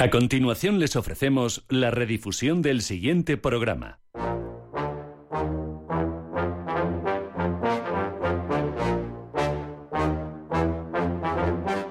[0.00, 4.00] A continuación les ofrecemos la redifusión del siguiente programa.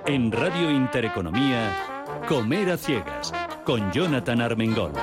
[0.08, 1.72] En Radio Intereconomía,
[2.28, 3.32] Comer a Ciegas,
[3.64, 4.94] con Jonathan Armengol.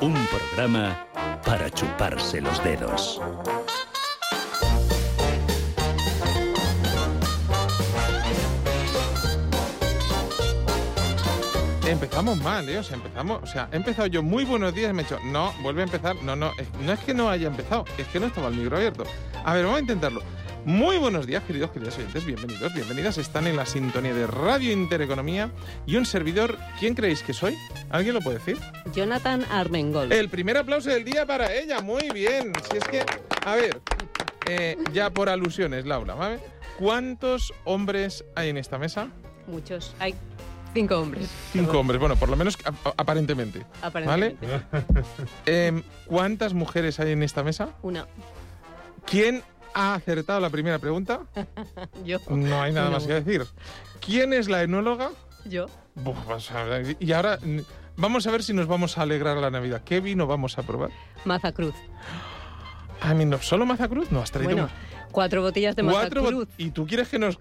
[0.00, 1.04] Un programa
[1.44, 3.20] para chuparse los dedos.
[11.88, 12.78] Empezamos mal, ¿eh?
[12.78, 15.18] O sea, empezamos, o sea, he empezado yo muy buenos días y me he dicho,
[15.24, 18.20] no, vuelve a empezar, no, no, es- no es que no haya empezado, es que
[18.20, 19.04] no estaba el micro abierto.
[19.44, 20.22] A ver, vamos a intentarlo.
[20.66, 23.16] Muy buenos días, queridos, queridos oyentes, bienvenidos, bienvenidas.
[23.16, 25.50] Están en la sintonía de Radio Intereconomía
[25.86, 27.56] y un servidor, ¿quién creéis que soy?
[27.88, 28.58] ¿Alguien lo puede decir?
[28.92, 30.12] Jonathan Armengol.
[30.12, 32.52] El primer aplauso del día para ella, muy bien.
[32.70, 33.02] Si es que,
[33.46, 33.80] a ver,
[34.46, 36.38] eh, ya por alusiones, Laura, ¿vale?
[36.78, 39.08] ¿Cuántos hombres hay en esta mesa?
[39.46, 39.94] Muchos.
[40.00, 40.14] Hay
[40.74, 41.30] cinco hombres.
[41.52, 42.58] Cinco Perdón, hombres, bueno, por lo menos
[42.96, 43.64] aparentemente.
[43.82, 44.46] Aparentemente.
[45.46, 47.70] Em, ¿Cuántas mujeres hay en esta mesa?
[47.82, 48.06] Una.
[49.06, 49.42] ¿Quién
[49.74, 51.20] ha acertado la primera pregunta?
[52.04, 52.18] Yo.
[52.28, 53.46] No hay nada Una más que decir.
[54.04, 55.10] ¿Quién es la enóloga?
[55.44, 55.66] Yo.
[55.94, 56.16] Buf,
[57.00, 57.38] y ahora
[57.96, 59.82] vamos a ver si nos vamos a alegrar la Navidad.
[59.84, 60.90] ¿Qué vino vamos a probar?
[61.24, 61.74] Maza Cruz.
[63.00, 64.10] A mí no, ¿solo Mazacruz?
[64.12, 64.68] No, has traído Bueno,
[65.10, 66.24] cuatro botellas de Maza cuatro.
[66.26, 66.48] Cruz.
[66.56, 67.38] ¿Y tú quieres que nos...?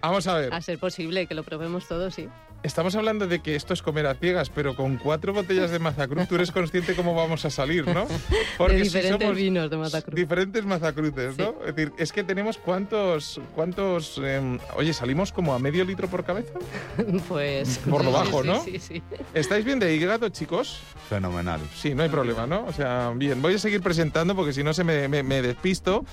[0.00, 2.28] Vamos a ver, A ser posible que lo probemos todos, sí.
[2.62, 6.26] estamos hablando de que esto es comer a ciegas, pero con cuatro botellas de Mazacruz
[6.26, 8.06] tú eres consciente cómo vamos a salir, ¿no?
[8.68, 10.14] de diferentes vinos de Maza Cruz.
[10.14, 11.56] Diferentes mazacruces, ¿no?
[11.66, 16.24] Es decir, es que tenemos cuántos, cuántos, em, oye, salimos como a medio litro por
[16.24, 16.54] cabeza.
[17.28, 17.76] pues.
[17.80, 18.64] Por lo sí, bajo, sí, ¿no?
[18.64, 19.02] Sí, sí.
[19.34, 20.80] ¿Estáis bien de hígado, chicos?
[21.10, 21.60] Fenomenal.
[21.76, 22.64] Sí, no hay problema, ¿no?
[22.64, 26.06] O sea, bien, voy a seguir presentando porque si no se me, me- me despisto.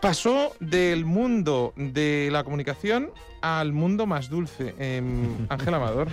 [0.00, 3.10] Pasó del mundo de la comunicación
[3.42, 4.74] al mundo más dulce.
[4.78, 6.08] Em, Ángel Amador,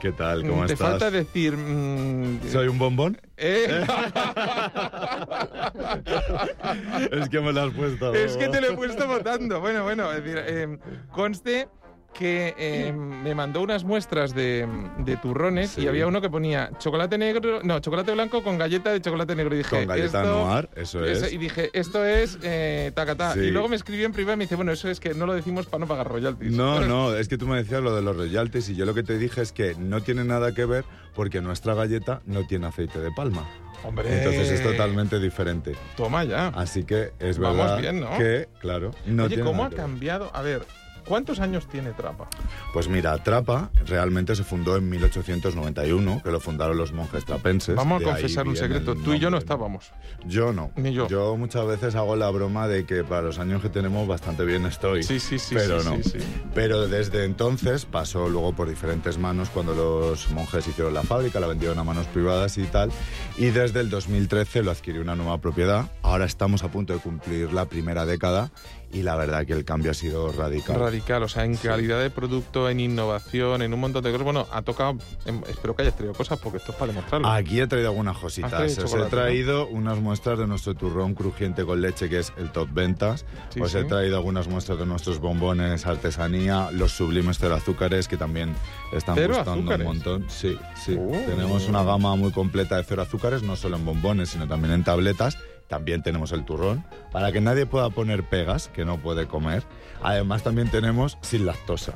[0.00, 0.46] ¿Qué tal?
[0.46, 0.90] ¿Cómo te estás?
[0.90, 1.56] falta decir...
[1.56, 3.20] mm, ¿Soy un bombón?
[3.36, 3.84] eh,
[7.12, 8.14] es que me lo has puesto.
[8.14, 9.60] Es que te lo he puesto votando.
[9.60, 10.78] Bueno, bueno, es decir, eh,
[11.10, 11.68] conste
[12.12, 14.66] que eh, me mandó unas muestras de,
[14.98, 15.82] de turrones Sí.
[15.82, 19.54] y había uno que ponía chocolate negro, no, chocolate blanco con galleta de chocolate negro.
[19.54, 21.32] Y dije, Con galleta esto, noir, eso es.
[21.32, 23.34] Y dije, esto es eh, tacatá.
[23.34, 23.40] Sí.
[23.40, 25.34] Y luego me escribió en privado y me dice, bueno, eso es que no lo
[25.34, 26.52] decimos para no pagar royalties.
[26.52, 29.02] No, no, es que tú me decías lo de los royalties y yo lo que
[29.02, 30.84] te dije es que no tiene nada que ver
[31.14, 33.48] porque nuestra galleta no tiene aceite de palma.
[33.82, 34.18] Hombre.
[34.18, 35.74] Entonces es totalmente diferente.
[35.96, 36.48] Toma ya.
[36.48, 38.18] Así que es Vamos verdad bien, ¿no?
[38.18, 40.30] que, claro, no Oye, tiene ¿cómo ha cambiado?
[40.34, 40.66] A ver,
[41.06, 42.28] ¿cuántos años tiene Trapa?
[42.72, 47.74] Pues mira, Trapa realmente se fundó en 1891, que lo fundaron los monjes trapenses.
[47.74, 48.94] Vamos a de confesar un secreto.
[48.94, 49.92] Tú y yo no estábamos.
[50.26, 50.70] Yo no.
[50.76, 51.08] Ni yo.
[51.08, 54.66] Yo muchas veces hago la broma de que para los años que tenemos bastante bien
[54.66, 55.02] estoy.
[55.02, 55.54] Sí, sí, sí.
[55.54, 55.96] pero sí, no.
[55.96, 56.18] sí, sí.
[56.54, 61.46] Pero desde entonces pasó luego por diferentes manos cuando los monjes hicieron la fábrica, la
[61.46, 62.90] vendieron a manos privadas y tal.
[63.36, 65.90] Y desde el 2013 lo adquirió una nueva propiedad.
[66.02, 68.50] Ahora estamos a punto de cumplir la primera década
[68.92, 70.78] y la verdad que el cambio ha sido radical.
[70.78, 74.24] Radical, o sea, en calidad de producto, en innovación, en un montón de cosas.
[74.24, 74.96] Bueno, ha tocado.
[75.26, 77.28] em, espero que hayas traído cosas porque esto es para demostrarlo.
[77.28, 78.78] Aquí he traído algunas cositas.
[78.78, 82.68] Os he traído unas muestras de nuestro turrón crujiente con leche, que es el top
[82.72, 83.24] ventas.
[83.50, 83.78] Sí, Os sí.
[83.78, 88.54] he traído algunas muestras de nuestros bombones artesanía, los sublimes cero azúcares, que también
[88.92, 89.86] están ¿Cero gustando azúcares?
[89.86, 90.26] un montón.
[90.28, 90.96] Sí, sí.
[90.98, 91.10] Oh.
[91.26, 94.84] Tenemos una gama muy completa de cero azúcares, no solo en bombones, sino también en
[94.84, 95.38] tabletas.
[95.70, 99.62] También tenemos el turrón, para que nadie pueda poner pegas que no puede comer.
[100.02, 101.94] Además, también tenemos sin lactosa.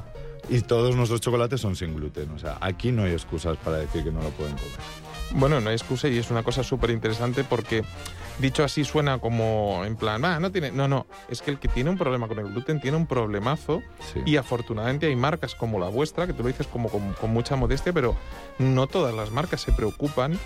[0.48, 2.30] Y todos nuestros chocolates son sin gluten.
[2.30, 4.78] O sea, aquí no hay excusas para decir que no lo pueden comer.
[5.32, 7.82] Bueno, no hay excusa y es una cosa súper interesante porque
[8.38, 10.70] dicho así suena como en plan, ah, no tiene.
[10.72, 11.06] No, no.
[11.28, 13.82] Es que el que tiene un problema con el gluten tiene un problemazo
[14.12, 14.20] Sí.
[14.26, 17.56] y afortunadamente hay marcas como la vuestra, que tú lo dices como con, con mucha
[17.56, 18.14] modestia, pero
[18.58, 20.38] no todas las marcas se preocupan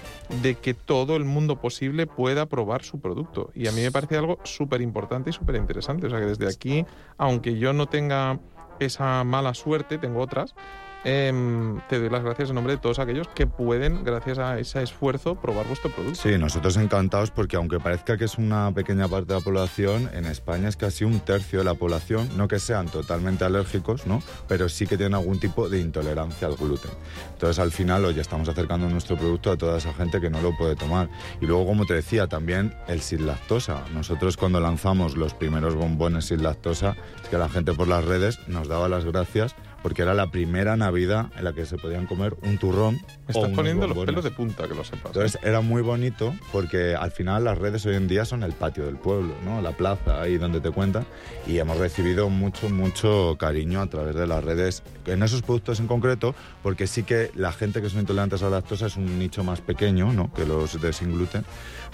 [0.42, 3.50] de que todo el mundo posible pueda probar su producto.
[3.54, 6.06] Y a mí me parece algo súper importante y súper interesante.
[6.06, 6.84] O sea que desde aquí,
[7.16, 8.38] aunque yo no tenga
[8.80, 10.54] esa mala suerte, tengo otras.
[11.04, 14.82] Em, te doy las gracias en nombre de todos aquellos que pueden, gracias a ese
[14.82, 16.20] esfuerzo, probar vuestro producto.
[16.20, 20.26] Sí, nosotros encantados porque aunque parezca que es una pequeña parte de la población, en
[20.26, 24.22] España es casi un tercio de la población, no que sean totalmente alérgicos, ¿no?
[24.46, 26.90] Pero sí que tienen algún tipo de intolerancia al gluten.
[27.32, 30.56] Entonces al final, oye, estamos acercando nuestro producto a toda esa gente que no lo
[30.56, 31.08] puede tomar.
[31.40, 33.84] Y luego, como te decía, también el sin lactosa.
[33.92, 36.96] Nosotros cuando lanzamos los primeros bombones sin lactosa,
[37.30, 41.30] que la gente por las redes nos daba las gracias porque era la primera Navidad
[41.36, 43.00] en la que se podían comer un turrón.
[43.26, 45.06] Me estás poniendo los pelos de punta, que lo sepas.
[45.06, 48.84] Entonces era muy bonito porque al final las redes hoy en día son el patio
[48.86, 49.60] del pueblo, ¿no?
[49.62, 51.06] La plaza, ahí donde te cuentan.
[51.46, 55.86] Y hemos recibido mucho, mucho cariño a través de las redes en esos productos en
[55.86, 59.44] concreto, porque sí que la gente que son intolerantes a la lactosa es un nicho
[59.44, 60.32] más pequeño, ¿no?
[60.32, 61.44] Que los de sin gluten.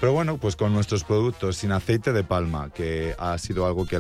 [0.01, 3.99] Pero bueno, pues con nuestros productos sin aceite de palma, que ha sido algo que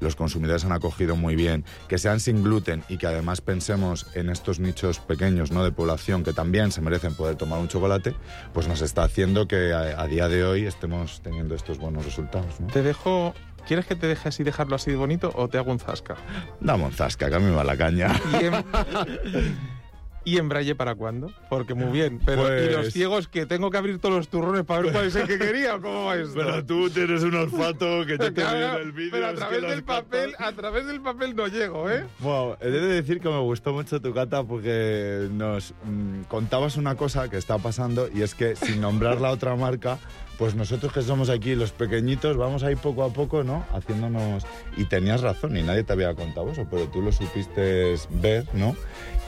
[0.00, 4.28] los consumidores han acogido muy bien, que sean sin gluten y que además pensemos en
[4.30, 5.64] estos nichos pequeños ¿no?
[5.64, 8.14] de población que también se merecen poder tomar un chocolate,
[8.52, 12.56] pues nos está haciendo que a, día de hoy estemos teniendo estos buenos resultados.
[12.72, 13.34] Te dejo
[13.66, 16.16] ¿Quieres que te deje así, dejarlo así de bonito o te hago un zasca?
[16.60, 18.12] Dame un zasca, que a mí me va la caña.
[18.32, 18.54] ¿Y en
[20.24, 21.32] braille para cuándo?
[21.48, 24.64] Porque muy bien, pero ¿y los pues- ciegos que tengo que abrir todos los turrones
[24.64, 26.34] para ver cuál es el que quería o cómo va esto?
[26.34, 29.10] Pero tú tienes un olfato que yo te veo en el vídeo.
[29.12, 32.04] Pero a través del papel, a través del papel no llego, ¿eh?
[32.18, 36.94] Bueno, he de decir que me gustó mucho tu cata porque nos mm, contabas una
[36.94, 39.98] cosa que está pasando y es que sin nombrar la otra marca
[40.42, 43.64] pues nosotros que somos aquí los pequeñitos vamos ahí poco a poco, ¿no?
[43.72, 44.44] Haciéndonos...
[44.76, 48.74] Y tenías razón, y nadie te había contado eso, pero tú lo supiste ver, ¿no?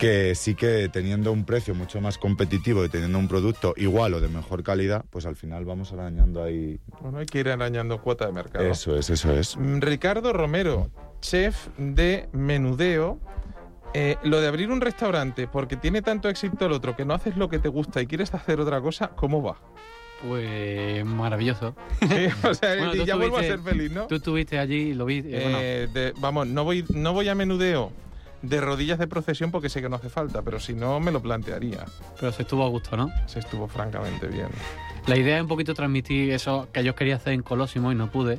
[0.00, 4.20] Que sí que teniendo un precio mucho más competitivo y teniendo un producto igual o
[4.20, 6.80] de mejor calidad, pues al final vamos arañando ahí...
[7.00, 8.64] Bueno, hay que ir arañando cuota de mercado.
[8.64, 9.56] Eso es, eso es.
[9.56, 10.90] Mm, Ricardo Romero,
[11.20, 13.20] chef de Menudeo,
[13.92, 17.36] eh, lo de abrir un restaurante porque tiene tanto éxito el otro que no haces
[17.36, 19.58] lo que te gusta y quieres hacer otra cosa, ¿cómo va?
[20.26, 21.74] Pues maravilloso.
[22.00, 24.06] Sí, o sea, y ya vuelvo a ser feliz, ¿no?
[24.06, 25.18] Tú estuviste allí y lo vi.
[25.18, 27.92] Eh, eh vamos, no voy, no voy a menudeo
[28.44, 31.20] de rodillas de procesión porque sé que no hace falta, pero si no me lo
[31.20, 31.84] plantearía.
[32.18, 33.10] Pero se estuvo a gusto, ¿no?
[33.26, 34.48] Se estuvo francamente bien.
[35.06, 38.10] La idea es un poquito transmitir eso que yo quería hacer en Colosimo y no
[38.10, 38.38] pude.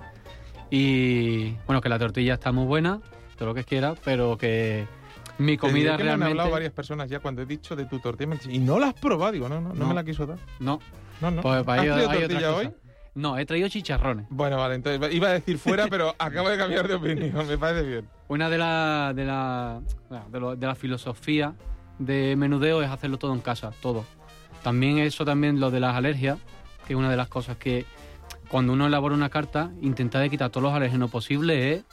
[0.70, 3.02] Y bueno, que la tortilla está muy buena,
[3.36, 4.88] todo lo que quiera, pero que
[5.38, 6.18] mi comida que realmente...
[6.18, 8.88] Me han hablado varias personas ya cuando he dicho de tu tortilla y no la
[8.88, 10.38] has probado, digo, no, no, no, me la quiso dar.
[10.60, 10.80] No,
[11.22, 11.42] no, no.
[11.42, 12.72] Pues ¿Has traído tortilla hoy?
[13.16, 14.28] No, he traído chicharrones.
[14.30, 17.88] Bueno, vale, entonces iba a decir fuera, pero acabo de cambiar de opinión, me parece
[17.88, 18.10] bien.
[18.28, 19.82] Una de las de la,
[20.30, 21.56] de, la filosofía
[21.98, 24.04] de menudeo es hacerlo todo en casa, todo.
[24.64, 26.40] También eso, también lo de las alergias,
[26.86, 27.86] que es una de las cosas que
[28.50, 31.86] cuando uno elabora una carta, intenta de quitar todos los alérgenos posibles es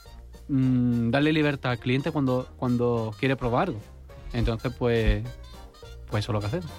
[0.49, 3.79] mm, darle libertad al cliente cuando, cuando quiere probarlo.
[4.33, 5.23] Entonces, pues,
[6.11, 6.73] pues eso es lo que hacemos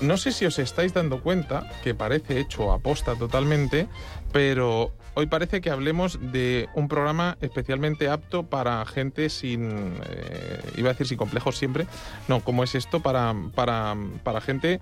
[0.00, 3.88] no sé si os estáis dando cuenta, que parece hecho a posta totalmente,
[4.32, 10.90] pero hoy parece que hablemos de un programa especialmente apto para gente sin, eh, iba
[10.90, 11.86] a decir sin complejos siempre,
[12.28, 14.80] no, como es esto para, para, para gente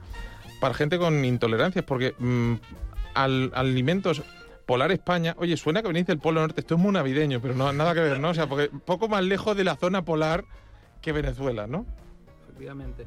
[0.61, 2.55] para gente con intolerancias, porque mm,
[3.15, 4.23] al, alimentos
[4.65, 7.73] Polar España, oye, suena que venís del Polo Norte, esto es muy navideño, pero no
[7.73, 8.31] nada que ver, ¿no?
[8.31, 10.45] O sea, porque poco más lejos de la zona polar
[11.01, 11.85] que Venezuela, ¿no?
[12.45, 13.07] Efectivamente.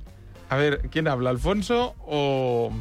[0.50, 1.30] A ver, ¿quién habla?
[1.30, 2.72] ¿Alfonso o.?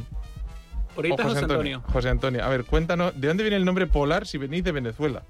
[0.97, 1.83] Ahorita José, Antonio.
[1.93, 2.45] José Antonio.
[2.45, 5.23] A ver, cuéntanos, ¿de dónde viene el nombre Polar si venís de Venezuela?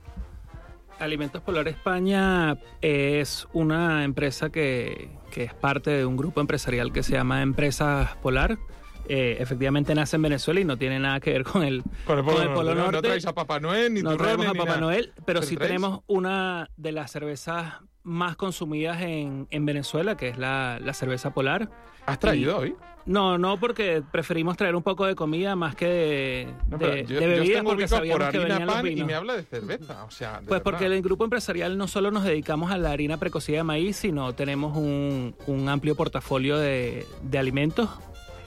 [0.98, 7.12] Alimentos Polar España es una empresa que, es parte de un grupo empresarial que se
[7.12, 8.58] llama Empresas Polar.
[9.06, 12.24] Eh, efectivamente nace en Venezuela y no tiene nada que ver con el, con el
[12.24, 12.92] Polo, Norte.
[12.92, 16.70] No, traéis a Papá Noel ni No traemos a Papá Noel, pero sí tenemos una
[16.76, 21.70] de las cervezas más consumidas en, Venezuela, que es la, cerveza polar.
[22.06, 22.76] ¿Has traído hoy?
[23.06, 28.30] No, no, porque preferimos traer un poco de comida más que de, bebidas porque sabíamos
[28.30, 31.24] que venían pan y me habla de cerveza, o sea, Pues porque en el grupo
[31.24, 35.34] empresarial no solo nos dedicamos a la harina precocida de maíz, sino tenemos un,
[35.68, 37.06] amplio portafolio de,
[37.38, 37.90] alimentos.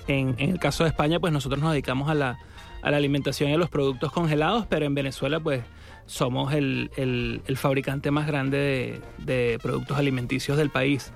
[0.08, 2.40] En, en, el caso de España, pues nosotros nos dedicamos a la,
[2.82, 5.64] a la alimentación y a los productos congelados, pero en Venezuela, pues
[6.08, 11.12] somos el, fabricante más grande de, productos alimenticios del país.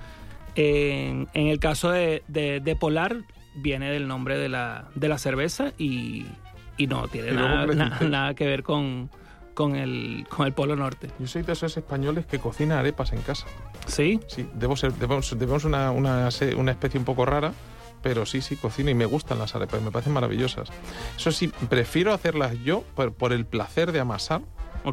[0.55, 3.23] En, el caso de, Polar,
[3.55, 6.27] viene del nombre de la, cerveza y,
[6.87, 9.09] no tiene nada, que ver con,
[9.75, 11.07] el, Polo Norte.
[11.17, 13.47] Yo soy de esos españoles que cocinan arepas en casa.
[13.87, 14.19] ¿Sí?
[14.27, 15.31] Sí, debo ser, debemos,
[15.63, 17.53] una, una, especie un poco rara,
[18.03, 20.69] pero sí, sí, cocino y me gustan las arepas, me parecen maravillosas.
[21.15, 24.41] Eso sí, prefiero hacerlas yo por el placer de amasar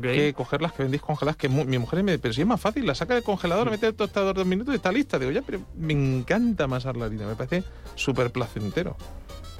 [0.00, 2.60] que coger las que vendéis congeladas, que mi mujer me dice, pero si es más
[2.60, 5.18] fácil, la saca del congelador, la mete el tostador dos minutos y está lista.
[5.18, 7.64] Digo, ya, pero me encanta amasar la harina, me parece
[7.94, 8.96] súper placentero.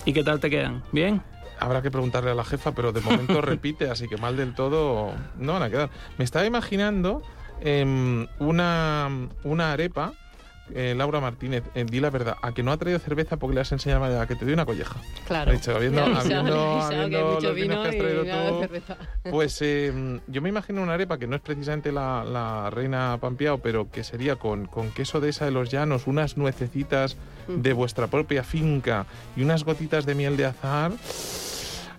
[0.04, 0.82] ¿Y qué tal te quedan?
[0.92, 1.22] ¿Bien?
[1.60, 5.12] Habrá que preguntarle a la jefa, pero de momento repite, así que mal del todo
[5.38, 5.90] no van a quedar.
[6.16, 7.22] Me estaba imaginando
[7.60, 9.08] em, una,
[9.44, 10.12] una arepa
[10.74, 13.60] eh, Laura Martínez, eh, di la verdad, a que no ha traído cerveza porque le
[13.60, 14.96] has enseñado a que te dio una colleja.
[15.26, 15.52] Claro.
[15.52, 18.68] dicho, habiendo, habiendo, los vinos que has traído tú,
[19.30, 23.90] pues eh, yo me imagino una arepa que no es precisamente la, reina Pampiao, pero
[23.90, 27.16] que sería con, con, queso de esa de los llanos, unas nuececitas
[27.48, 27.62] mm.
[27.62, 29.06] de vuestra propia finca
[29.36, 30.92] y unas gotitas de miel de azar.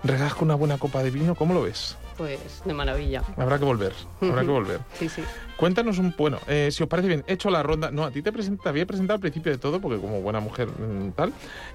[0.04, 1.98] Regas con una buena copa de vino, ¿cómo lo ves?
[2.20, 3.24] Pues de maravilla.
[3.38, 4.82] Habrá que volver, habrá que volver.
[5.00, 5.24] sí, sí.
[5.56, 8.22] Cuéntanos un, bueno, eh, si os parece bien, he hecho la ronda, no, a ti
[8.22, 11.32] te, presenta, había presentado al principio de todo, porque como buena mujer mm, tal,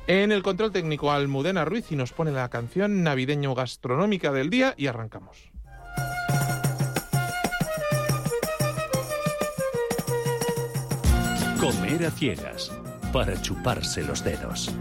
[0.06, 4.74] en el control técnico Almudena Ruiz y nos pone la canción navideño gastronómica del día
[4.76, 5.50] y arrancamos.
[11.58, 12.70] Comer a ciegas,
[13.14, 14.74] para chuparse los dedos.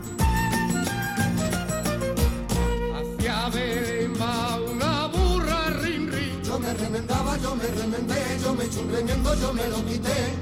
[7.42, 10.38] Yo me remendé, yo me eché un remiendo, yo me lo quité.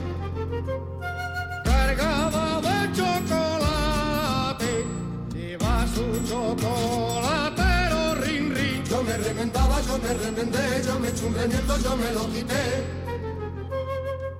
[1.63, 4.85] Cargaba de chocolate,
[5.33, 8.83] lleva su chocolatero rin rin.
[8.83, 12.85] Yo me remendaba, yo me remendé, yo me eché un remiendo, yo me lo quité.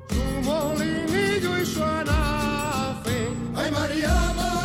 [0.10, 4.61] Su molinillo y su anafe, ay María, María,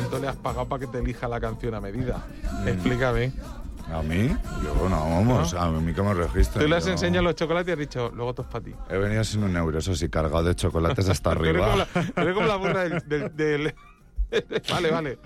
[0.00, 2.24] ¿Cuánto le has pagado para que te elija la canción a medida?
[2.62, 2.68] Mm.
[2.68, 3.32] Explícame.
[3.92, 4.34] ¿A mí?
[4.64, 6.62] Yo no, vamos, a mí que me registro.
[6.62, 8.74] Tú le has enseñado los chocolates y has dicho, luego todo es para ti.
[8.88, 11.86] He venido sin un euro, eso sí, cargado de chocolates hasta arriba.
[12.14, 13.74] Pero como la, burra del,
[14.70, 15.18] vale, vale.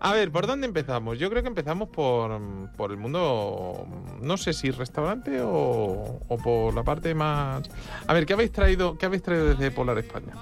[0.00, 1.18] A ver, ¿por dónde empezamos?
[1.18, 2.38] Yo creo que empezamos por,
[2.76, 3.86] por el mundo,
[4.20, 7.62] no sé si restaurante o, o, por la parte más...
[8.06, 10.34] A ver, ¿qué habéis traído, qué habéis traído desde Polar España?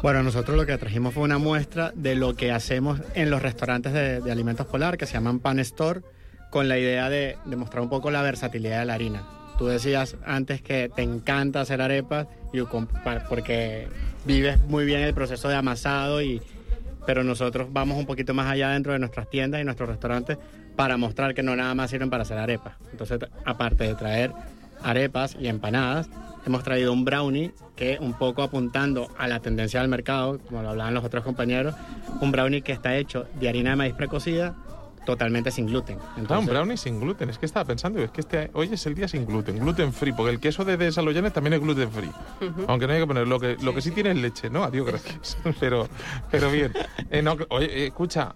[0.00, 3.92] Bueno, nosotros lo que trajimos fue una muestra de lo que hacemos en los restaurantes
[3.92, 6.02] de, alimentos polar que se llaman Pan Store,
[6.50, 9.24] con la idea de demostrar un poco la versatilidad de la harina.
[9.58, 12.60] Tú decías antes que te encanta hacer arepas y
[13.28, 13.88] porque
[14.24, 16.40] vives muy bien el proceso de amasado y
[17.04, 20.38] pero nosotros vamos un poquito más allá dentro de nuestras tiendas y nuestros restaurantes
[20.76, 22.74] para mostrar que no nada más sirven para hacer arepas.
[22.92, 24.32] Entonces, aparte de traer
[24.82, 26.08] arepas y empanadas,
[26.48, 30.70] hemos traído un brownie que un poco apuntando a la tendencia del mercado, como lo
[30.70, 31.74] hablaban los otros compañeros,
[32.20, 34.56] un brownie que está hecho de harina de maíz precocida
[35.04, 35.98] totalmente sin gluten.
[36.28, 37.30] ah, un brownie sin gluten.
[37.30, 40.12] Es que estaba pensando, es que este, hoy es el día sin gluten, gluten free,
[40.12, 42.10] porque el queso de Desaloyanes también es gluten free.
[42.66, 44.64] Aunque no hay que poner, lo que, lo que sí tiene es leche, ¿no?
[44.64, 45.38] Adiós, gracias.
[45.60, 45.88] pero,
[46.30, 46.72] pero bien.
[47.10, 48.34] Eh, oye, escucha,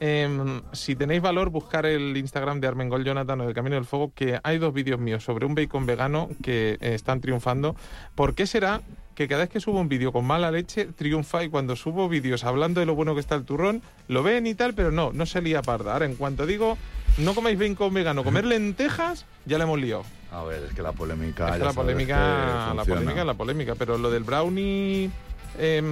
[0.00, 4.12] Em, si tenéis valor, buscar el Instagram de Armengol Jonathan o del Camino del Fuego,
[4.14, 7.74] que hay dos vídeos míos sobre un bacon vegano que eh, están triunfando.
[8.14, 8.80] ¿Por qué será
[9.16, 12.44] que cada vez que subo un vídeo con mala leche triunfa y cuando subo vídeos
[12.44, 15.26] hablando de lo bueno que está el turrón, lo ven y tal, pero no, no
[15.26, 15.94] se lía parda.
[15.94, 16.78] Ahora, en cuanto digo,
[17.16, 20.04] no comáis bacon vegano, comer lentejas, ya le hemos liado.
[20.30, 21.56] A ver, es que la polémica...
[21.56, 25.10] Es la polémica, la polémica, la polémica, pero lo del brownie
[25.58, 25.82] eh,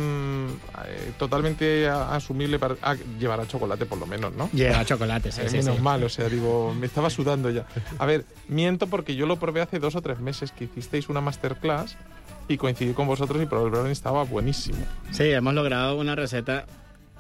[1.19, 2.77] totalmente asumible para
[3.19, 4.49] llevar a chocolate por lo menos, ¿no?
[4.53, 7.67] Lleva chocolate, sí, sí, Menos mal, o sea, digo, me estaba sudando ya.
[7.99, 11.21] A ver, miento porque yo lo probé hace dos o tres meses que hicisteis una
[11.21, 11.97] masterclass
[12.49, 14.79] y coincidí con vosotros y probé el brownie estaba buenísimo.
[15.11, 16.67] Sí, hemos logrado una receta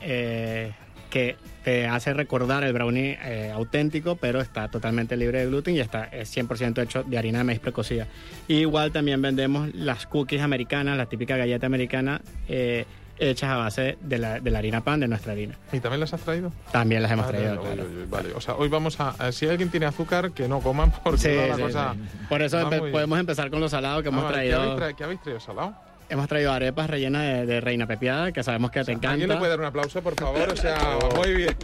[0.00, 0.72] eh,
[1.16, 5.80] que te hace recordar el brownie eh, auténtico, pero está totalmente libre de gluten y
[5.80, 8.06] está es 100% hecho de harina de maíz precocida.
[8.49, 12.20] igual también vendemos las cookies americanas, la típica galleta americana.
[12.50, 12.85] Eh,
[13.18, 15.54] hechas a base de la, de la, harina pan, de nuestra harina.
[15.73, 16.52] ¿Y también las has traído?
[16.70, 17.62] También las hemos ah, traído,
[18.11, 19.32] Vale, o sea, hoy vamos a...
[19.32, 21.94] Si alguien tiene azúcar, que no coman porque sí, la cosa...
[22.28, 24.76] Por eso podemos empezar con los salados que hemos traído.
[24.94, 25.75] ¿Qué habéis traído salado?
[26.08, 29.10] Hemos traído arepas rellenas de, reina pepiada, que sabemos que te encanta.
[29.10, 30.52] ¿Alguien le puede dar un aplauso, por favor?
[30.52, 31.56] O sea, muy bien.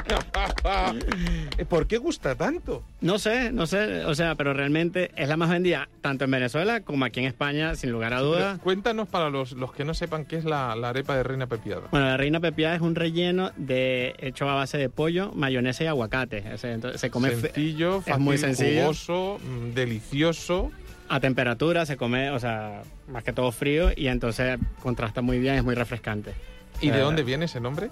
[1.69, 2.85] ¿Por qué gusta tanto?
[3.01, 4.05] No sé, no sé.
[4.05, 7.77] O sea, pero realmente es la más vendida tanto en Venezuela como aquí en España,
[7.77, 8.59] sin lugar a dudas.
[8.61, 11.83] Cuéntanos para los, los que no sepan qué es la, arepa de reina pepiada.
[11.91, 15.87] Bueno, la reina pepiada es un relleno de hecho a base de pollo, mayonesa y
[15.87, 16.39] aguacate.
[16.63, 18.83] Entonces, se come sencillo, fácil, es muy sencillo.
[18.83, 20.71] jugoso, mm, delicioso
[21.13, 25.57] a temperatura, se come, o sea, más que todo frío y entonces contrasta muy bien,
[25.57, 26.33] es muy refrescante.
[26.81, 27.91] ¿Y de dónde viene ese nombre?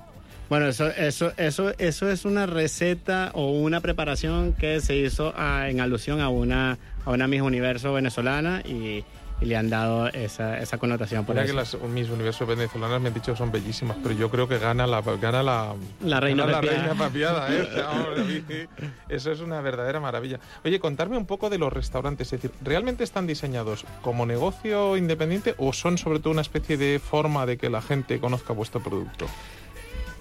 [0.49, 5.81] Bueno, eso, eso, eso, eso es una receta o una preparación que se hizo en
[5.81, 9.05] alusión a una, a una Miss Universo venezolana y
[9.41, 13.09] y le han dado esa, esa connotación por Mira que las, mis universos venezolanas me
[13.09, 16.47] han dicho que son bellísimas, pero yo creo que gana la gana la, la reina
[16.47, 18.69] la reina papiada ¿eh?
[19.09, 20.41] eso es una verdadera maravilla.
[20.65, 25.55] Oye, contarme un poco de los restaurantes, es decir, ¿realmente están diseñados como negocio independiente
[25.59, 29.27] o son sobre todo una especie de forma de que la gente conozca vuestro producto?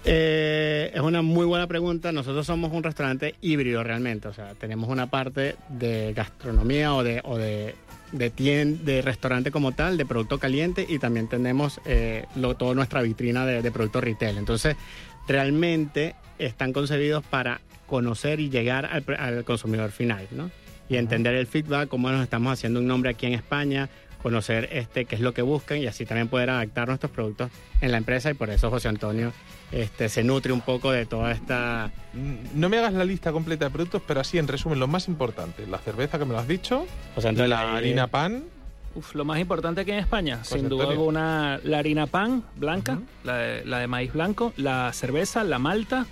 [0.04, 2.12] Eh, es una muy buena pregunta.
[2.12, 4.28] Nosotros somos un restaurante híbrido realmente.
[4.28, 7.74] O sea, tenemos una parte de gastronomía o de, o de,
[8.12, 12.26] de, de restaurante como tal, de producto caliente, y también tenemos eh,
[12.58, 14.38] toda nuestra vitrina de, de producto retail.
[14.38, 14.76] Entonces,
[15.28, 20.50] realmente están concebidos para conocer y llegar al, al consumidor final, ¿no?
[20.88, 23.88] Y entender el feedback, cómo nos estamos haciendo un nombre aquí en España,
[24.22, 27.50] conocer este qué es lo que buscan y así también poder adaptar nuestros productos
[27.80, 28.30] en la empresa.
[28.30, 29.32] Y por eso José Antonio
[29.72, 31.90] este, se nutre un poco de toda esta...
[32.54, 35.66] No me hagas la lista completa de productos, pero así en resumen, lo más importante,
[35.66, 38.06] la cerveza que me lo has dicho, José Antonio, la harina.
[38.06, 38.44] pan...
[38.92, 43.38] Uf, lo más importante aquí en España, sin duda alguna, la harina pan blanca, la,
[43.38, 46.06] de, maíz blanco, la cerveza, la malta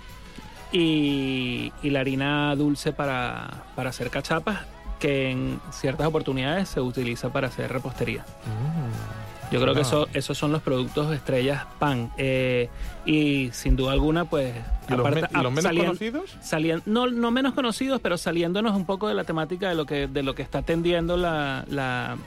[0.71, 4.59] y, la harina dulce para, para hacer cachapas
[4.99, 8.21] que en ciertas oportunidades se utiliza para hacer repostería.
[8.45, 9.29] Mm.
[9.51, 12.11] Yo creo que eso, esos son los productos estrellas pan.
[12.17, 12.69] Eh,
[13.05, 14.53] y sin duda alguna, pues.
[14.87, 16.37] aparte, los, menos conocidos?
[16.85, 20.23] no, no menos conocidos, pero saliéndonos un poco de la temática de lo que, de
[20.23, 22.17] lo que está atendiendo la, la,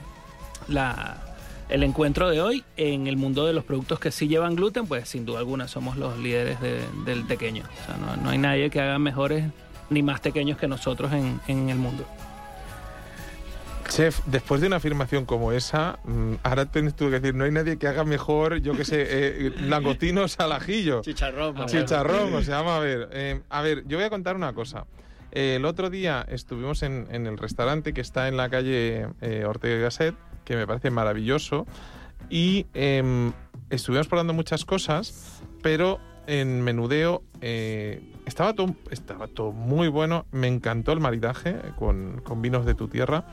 [0.67, 1.17] la,
[1.69, 5.07] el encuentro de hoy en el mundo de los productos que sí llevan gluten, pues
[5.07, 7.63] sin duda alguna somos los líderes del pequeño.
[7.63, 9.45] O sea, no, no, hay nadie que haga mejores
[9.89, 12.05] ni más pequeños que nosotros en, en el mundo.
[13.89, 17.51] Chef, después de una afirmación como esa, mm, ahora tienes tú que decir, no hay
[17.51, 21.01] nadie que haga mejor, yo que sé, eh, langostinos al ajillo.
[21.01, 21.65] Chicharrón.
[21.65, 23.09] Chicharrón, o sea, vamos a ver.
[23.15, 24.85] Eh, a ver, yo voy a contar una cosa.
[25.31, 29.07] Eh, el otro día estuvimos en, el restaurante que está en la calle
[29.45, 31.65] Ortega y Gasset, que me parece maravilloso,
[32.29, 33.33] y em,
[33.69, 37.23] estuvimos probando muchas cosas, pero en menudeo
[38.25, 42.87] estaba, todo, estaba todo muy bueno, me encantó el maridaje con, con vinos de tu
[42.87, 43.25] tierra.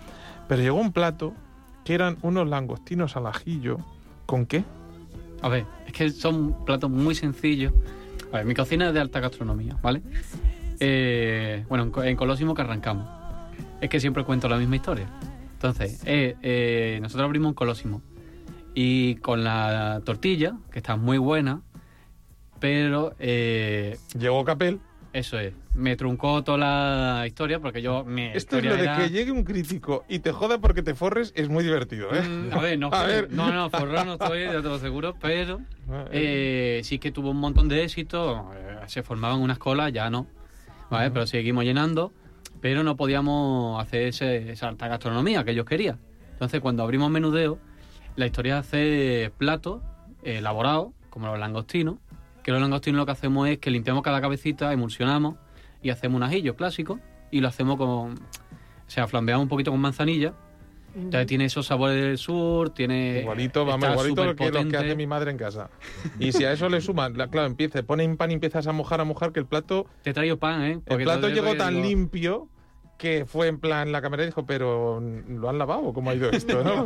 [0.50, 1.32] Pero llegó un plato
[1.84, 3.78] que eran unos langostinos al ajillo.
[4.26, 4.64] ¿Con qué?
[5.42, 7.72] A ver, es que son platos muy sencillos.
[8.32, 10.02] A ver, mi cocina es de alta gastronomía, ¿vale?
[10.80, 13.06] Eh, bueno, en Colosimo que arrancamos.
[13.80, 15.06] Es que siempre cuento la misma historia.
[15.52, 18.02] Entonces, eh, eh, nosotros abrimos un Colosimo.
[18.74, 21.62] Y con la tortilla, que está muy buena,
[22.58, 23.14] pero...
[23.18, 24.80] Llegó Capel.
[25.12, 25.52] Eso es.
[25.74, 28.04] Me truncó toda la historia porque yo.
[28.04, 31.32] Mi Esto es lo de que llegue un crítico y te joda porque te forres
[31.34, 32.22] es muy divertido, ¿eh?
[32.22, 32.90] Mm, a ver, no,
[33.30, 35.60] no, no, forrar no estoy, ya te lo aseguro, pero
[36.12, 38.52] eh, sí que tuvo un montón de éxito.
[38.54, 40.26] Eh, se formaban unas colas, ya no.
[40.90, 41.10] ¿Vale?
[41.10, 42.12] Pero seguimos llenando,
[42.60, 45.98] pero no podíamos hacer esa alta gastronomía que ellos querían.
[46.32, 47.58] Entonces, cuando abrimos menudeo,
[48.16, 49.82] la historia es hacer platos
[50.22, 51.96] elaborados, como los langostinos
[52.42, 55.36] que los langostinos lo que hacemos es que limpiamos cada cabecita, emulsionamos
[55.82, 57.00] y hacemos un ajillo clásico
[57.30, 57.88] y lo hacemos con.
[57.88, 60.34] O sea, flambeamos un poquito con manzanilla.
[60.92, 63.20] Entonces tiene esos sabores del sur, tiene.
[63.20, 65.70] Igualito, vamos, igualito lo que, lo que hace mi madre en casa.
[66.18, 69.04] Y si a eso le suman, claro, empieza, ponen pan y empiezas a mojar, a
[69.04, 69.86] mojar, que el plato.
[70.02, 70.80] Te traigo pan, ¿eh?
[70.86, 72.48] el plato llegó tan limpio
[73.00, 75.94] que fue en plan, la cámara dijo, pero ¿lo han lavado?
[75.94, 76.62] ¿Cómo ha ido esto?
[76.62, 76.84] ¿no?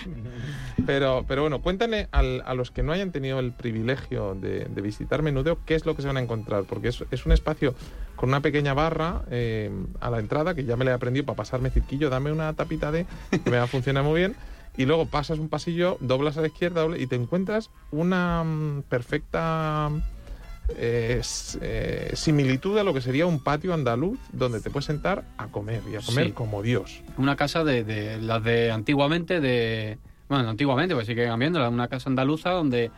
[0.86, 5.58] pero, pero bueno, cuéntale a los que no hayan tenido el privilegio de, visitar Menudeo,
[5.64, 7.74] qué es lo que se van a encontrar, porque es, es un espacio
[8.14, 11.36] con una pequeña barra eh, a la entrada, que ya me la he aprendido para
[11.36, 14.36] pasarme cirquillo, dame una tapita de, que me va a funcionar muy bien.
[14.76, 19.90] Y luego pasas un pasillo, doblas a la izquierda y te encuentras una mm, perfecta
[20.68, 21.20] eh,
[22.14, 25.96] similitud a lo que sería un patio andaluz donde te puedes sentar a comer y
[25.96, 27.02] a comer como Dios.
[27.16, 29.98] Una casa de, las de antiguamente, de
[30.28, 32.90] bueno, antiguamente, pues sigue cambiando, una casa andaluza donde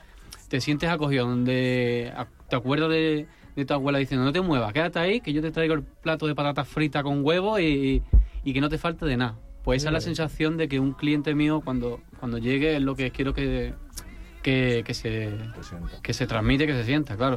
[0.49, 2.13] te sientes acogido, donde
[2.49, 3.27] te acuerdas de,
[3.67, 6.35] tu abuela diciendo no te muevas, quédate ahí, que yo te traigo el plato de
[6.35, 8.03] patatas fritas con huevo y,
[8.45, 9.37] que no te falte de nada.
[9.63, 12.97] Pues esa es la sensación de que un cliente mío cuando, cuando llegue es lo
[12.97, 13.75] que quiero que,
[14.49, 15.31] que, que se,
[16.03, 17.37] que se transmite, que se sienta, claro.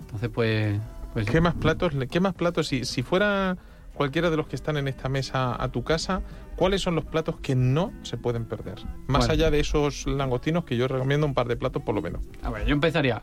[0.00, 0.80] Entonces, pues...
[1.12, 1.92] pues ¿Qué más platos?
[2.08, 2.68] ¿Qué más platos?
[2.68, 3.56] Si, si fuera
[3.94, 6.22] cualquiera de los que están en esta mesa a tu casa,
[6.54, 8.76] ¿cuáles son los platos que no se pueden perder?
[9.08, 12.22] Más allá de esos langostinos que yo recomiendo un par de platos por lo menos.
[12.42, 13.20] A ver, yo empezaría.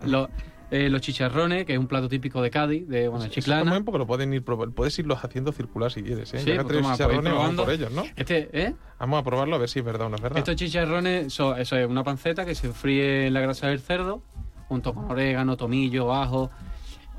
[0.72, 3.76] Eh, los chicharrones, que es un plato típico de Cádiz, de bueno, Chiclana.
[3.76, 6.40] Es porque lo pueden ir puedes irlos haciendo circular si quieres, ¿eh?
[6.40, 8.04] Sí, pues chicharrones, vamos por ellos, ¿no?
[8.16, 8.74] Este, ¿eh?
[8.98, 10.38] Vamos a probarlo a ver si es verdad o no es verdad.
[10.38, 14.24] Estos chicharrones, eso, eso es una panceta que se fríe en la grasa del cerdo,
[14.70, 16.52] junto con orégano, tomillo, ajo,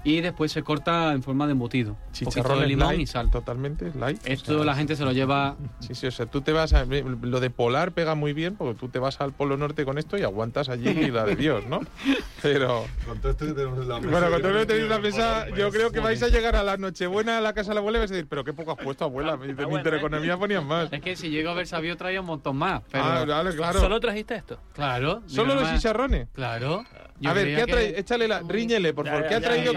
[0.05, 1.97] y después se corta en forma de embutido.
[2.13, 3.31] Chicharrón de limón y sal.
[3.31, 4.21] Totalmente light.
[4.25, 5.57] Esto la gente se lo lleva.
[5.81, 6.85] Sí, sí, o sea, tú te vas a.
[6.85, 10.19] Lo de polar pega muy bien porque tú te vas al Polo Norte con esto
[10.19, 11.81] y aguantas allí la de Dios, ¿no?
[12.43, 12.85] Pero.
[13.07, 14.11] Con todo esto que tenemos en la mesa.
[14.11, 16.57] Bueno, con todo esto que tenéis en la mesa, yo creo que vais a llegar
[16.57, 18.53] a la Nochebuena a la casa de la abuela y vais a decir, pero qué
[18.53, 19.37] poco has puesto, abuela.
[19.37, 20.93] De mi intereconomía ponían más.
[20.93, 22.83] Es que si llego a haber sabido traía un montón más.
[22.93, 23.81] Ah, vale, claro.
[23.81, 24.59] ¿Solo trajiste esto?
[24.73, 25.23] Claro.
[25.27, 26.29] ¿Solo los chicharrones?
[26.33, 26.85] Claro.
[27.27, 27.99] A ver, ¿qué ha traído?
[27.99, 28.41] Échale la.
[28.41, 29.27] Riñele, por favor.
[29.27, 29.73] ¿Qué ha traído?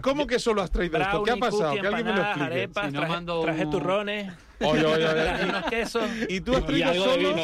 [0.00, 1.22] ¿Cómo que solo has traído esto?
[1.22, 1.74] ¿Qué ha pasado?
[1.74, 2.44] Que alguien me lo explique.
[2.44, 4.32] Arepas, traje, traje turrones.
[4.60, 5.44] Oye, oye, oye.
[5.48, 6.04] unos quesos.
[6.28, 7.34] Y tú has traído solo.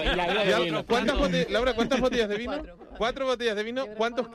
[0.87, 2.62] ¿Cuántas botellas, Laura, cuántas botellas de vino?
[2.96, 3.87] Cuatro botellas de vino.
[3.96, 4.26] ¿Cuántos?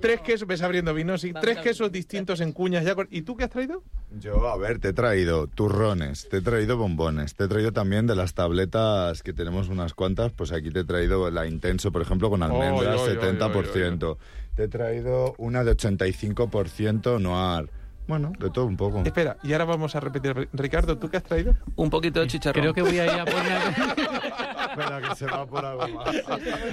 [0.00, 0.46] Tres quesos.
[0.46, 1.32] Ves abriendo vino, sí.
[1.40, 2.94] Tres quesos distintos en cuñas ya.
[3.10, 3.82] ¿Y tú qué has traído?
[4.18, 8.06] Yo, a ver, te he traído turrones, te he traído bombones, te he traído también
[8.06, 10.32] de las tabletas que tenemos unas cuantas.
[10.32, 14.16] Pues aquí te he traído la Intenso, por ejemplo, con almendras, 70%.
[14.60, 17.70] Te he traído una de 85% Noir.
[18.06, 19.02] Bueno, de todo un poco.
[19.06, 20.50] Espera, y ahora vamos a repetir.
[20.52, 21.54] Ricardo, ¿tú qué has traído?
[21.76, 22.60] Un poquito de chicharrón.
[22.60, 23.62] Creo que voy a ir a poner...
[24.70, 26.14] Espera, que se va por algo más.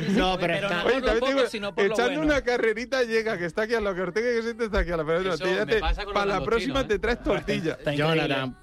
[0.10, 0.84] No, pero, está...
[0.84, 4.32] Oye, también poco, digo, echando una carrerita llega, que está aquí a la que Ortega
[4.32, 6.84] que siente está aquí a la pero Para la próxima ¿eh?
[6.84, 7.78] te traes tortilla.
[7.96, 8.54] Jonathan,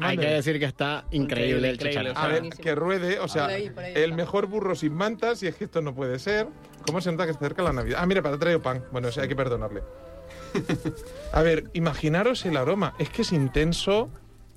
[0.00, 2.16] hay que decir que está increíble, el chicharrón.
[2.16, 5.80] A ver, que ruede, o sea, el mejor burro sin mantas, y es que esto
[5.80, 6.48] no puede ser.
[6.86, 8.00] ¿Cómo se nota que se acerca la Navidad?
[8.02, 8.84] Ah, mira, para traído pan.
[8.92, 9.82] Bueno, o sea, hay que perdonarle.
[11.32, 12.94] A ver, imaginaros el aroma.
[12.98, 14.10] Es que es intenso,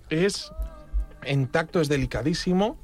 [0.10, 0.52] es
[1.24, 2.78] en tacto, es delicadísimo.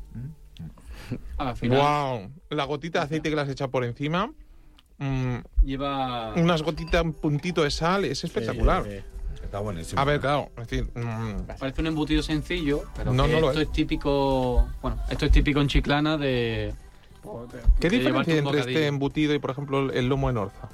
[1.38, 2.32] ¡Wow!
[2.50, 4.34] La gotita de aceite que le has echado por encima.
[4.98, 6.34] Mm, Lleva.
[6.34, 8.86] Unas gotitas, un puntito de sal, es espectacular.
[9.44, 10.02] Está buenísimo.
[10.02, 10.90] A ver, claro, es decir.
[10.94, 13.72] Mm, Parece un embutido sencillo, pero no, no esto es.
[13.72, 14.68] típico.
[14.82, 16.74] Bueno, esto es típico en Chiclana de.
[17.80, 20.70] ¿Qué diferencia hay entre este embutido y, por ejemplo, el lomo en Orza?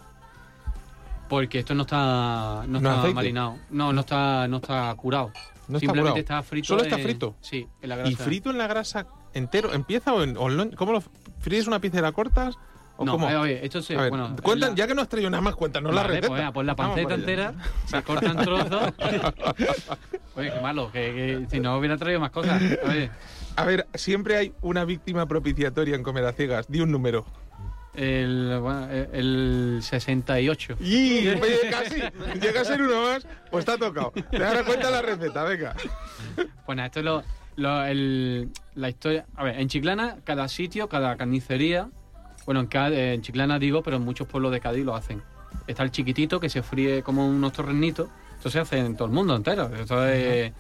[1.30, 3.58] Porque esto no está, no, está marinado.
[3.72, 5.32] No, no está, no está curado.
[5.68, 6.68] No Simplemente está, está frito.
[6.68, 7.36] ¿Solo está frito?
[7.42, 8.12] Sí, en la grasa.
[8.12, 9.74] ¿Y frito en la grasa entero?
[9.74, 10.36] ¿Empieza o en,
[10.76, 11.02] cómo lo
[11.40, 12.58] fríes una pieza y la cortas?
[12.98, 13.30] ¿O no, cómo?
[13.30, 16.04] Eh, oye, esto se, bueno, cuentan, ya que no has traído nada más, cuéntanos la
[16.04, 16.28] receta.
[16.28, 17.54] Pues, pues la panceta entera,
[17.86, 18.94] se cortan trozos.
[20.36, 22.62] oye, qué malo, que, si no hubiera traído más cosas.
[22.88, 23.10] Oye.
[23.56, 26.68] A ver, siempre hay una víctima propiciatoria en Comer a Ciegas.
[26.68, 27.26] Di un número.
[27.96, 30.78] El, bueno, el 68.
[30.80, 31.26] ¡Y!
[31.70, 32.02] casi.
[32.42, 34.12] Llega a ser uno más, pues está tocado.
[34.12, 35.76] Te darás cuenta la receta, venga.
[36.66, 37.24] Bueno, esto es lo,
[37.56, 39.26] lo el, la historia.
[39.36, 41.90] A ver, en Chiclana, cada sitio, cada carnicería.
[42.46, 45.22] Bueno, en, en Chiclana digo, pero en muchos pueblos de Cádiz lo hacen.
[45.68, 48.10] Está el chiquitito que se fríe como unos torrenitos.
[48.36, 49.70] Esto se hace en todo el mundo entero.
[49.74, 50.52] Esto es.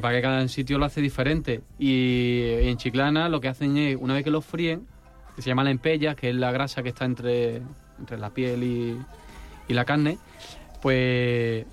[0.00, 1.62] Para que cada sitio lo hace diferente.
[1.78, 4.86] Y en Chiclana lo que hacen es, una vez que lo fríen,
[5.34, 7.62] que se llama la empella, que es la grasa que está entre,
[7.98, 8.98] entre la piel y,
[9.66, 10.18] y la carne,
[10.80, 11.64] pues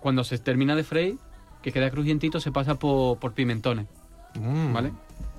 [0.00, 1.16] cuando se termina de freír,
[1.62, 3.86] que queda crujientito, se pasa por, por pimentones.
[4.34, 4.72] Mm.
[4.72, 4.92] ¿Vale?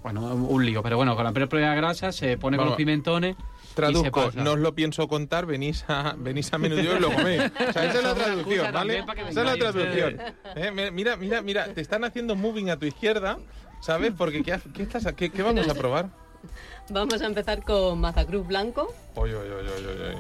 [0.06, 3.36] Bueno, un lío, pero bueno, con la propia grasa se pone con los pimentones.
[3.74, 7.42] Traduzco, no os lo pienso contar, venís a, venís a menudeo y lo coméis.
[7.42, 9.00] O sea, esa es la traducción, ¿vale?
[9.00, 10.22] Esa es la traducción.
[10.56, 13.40] Eh, mira, mira, mira, te están haciendo moving a tu izquierda,
[13.82, 14.14] ¿sabes?
[14.16, 16.10] Porque ¿qué, qué, estás, qué, qué vamos a probar?
[16.92, 18.94] Vamos a empezar con mazacruz blanco.
[19.16, 20.16] Oye, oye, oye, oye,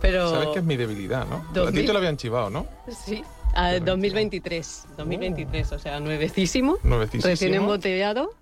[0.00, 0.28] Pero...
[0.28, 1.68] Sabes que es mi debilidad, ¿no?
[1.68, 2.66] A ti te lo habían chivado, ¿no?
[3.06, 3.22] Sí.
[3.84, 6.78] 2023, 2023, o sea, nuevecísimo.
[6.82, 7.28] Nuevecísimo.
[7.28, 8.41] Recién embotellado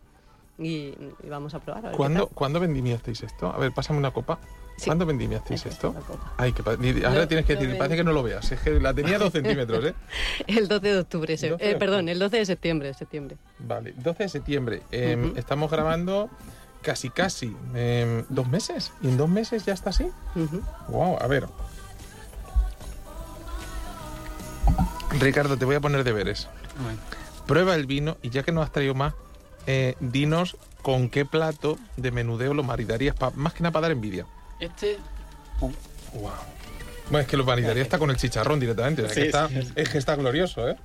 [0.60, 0.94] y,
[1.28, 1.92] vamos a probar.
[1.92, 3.52] ¿Cuándo, ¿Cuándo vendimiasteis esto?
[3.52, 4.38] A ver, pásame una copa.
[4.84, 5.94] ¿Cuándo vendimiasteis esto?
[6.36, 6.62] Ay, que
[7.04, 8.50] ahora tienes que decir, parece que no lo veas.
[8.50, 9.94] Es que la tenía dos centímetros, ¿eh?
[10.46, 13.36] el 12 de octubre, eh, perdón, el 12 de septiembre, septiembre.
[13.58, 14.82] Vale, 12 de septiembre.
[14.90, 16.30] Em, estamos grabando
[16.82, 18.92] casi, casi em, dos meses.
[19.02, 20.08] ¿Y en dos meses ya está así?
[20.88, 21.46] Wow, a ver.
[25.18, 26.48] Ricardo, te voy a poner deberes.
[27.46, 29.14] Prueba el vino y ya que no has traído más,
[29.66, 34.26] eh, dinos con qué plato de menudeo lo maridarías, más que nada para dar envidia.
[34.58, 34.98] Este...
[35.60, 35.72] Wow.
[37.10, 39.04] Bueno, es que lo maridaría está con el chicharrón directamente.
[39.04, 40.76] es, que está, es que está glorioso, ¿eh?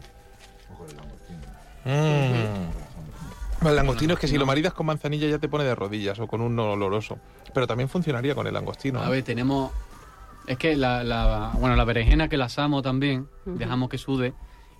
[1.85, 6.27] El langostino es que si lo maridas con manzanilla ya te pone de rodillas o
[6.27, 7.19] con un oloroso.
[7.53, 9.01] Pero también funcionaría con el langostino.
[9.01, 9.71] A ver, tenemos.
[10.47, 14.33] Es que la, bueno, la berenjena que la asamos también, dejamos que sude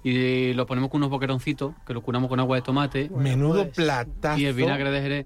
[0.07, 3.09] y lo ponemos con unos boqueroncitos que lo curamos con agua de tomate.
[3.09, 4.39] Menudo pues, platazo.
[4.39, 5.25] Y el vinagre de jerez.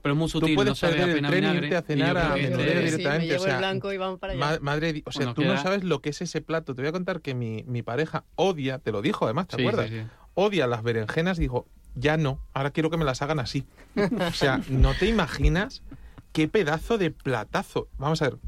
[0.00, 1.76] Pero es muy sutil, tú puedes no sabe perder apenas el tren vinagre.
[1.76, 3.36] a cenar a directamente.
[3.36, 4.60] o sea, blanco y vamos para allá.
[4.60, 6.72] madre, o sea, tú no sabes lo que es ese plato.
[6.76, 9.90] Te voy a contar que mi, mi pareja odia, te lo dijo además, ¿te acuerdas?
[10.34, 11.36] Odia las berenjenas.
[11.36, 13.66] Dijo, ya no, ahora quiero que me las hagan así.
[13.96, 15.82] O sea, no te imaginas
[16.30, 17.88] qué pedazo de platazo.
[17.98, 18.38] Vamos a ver,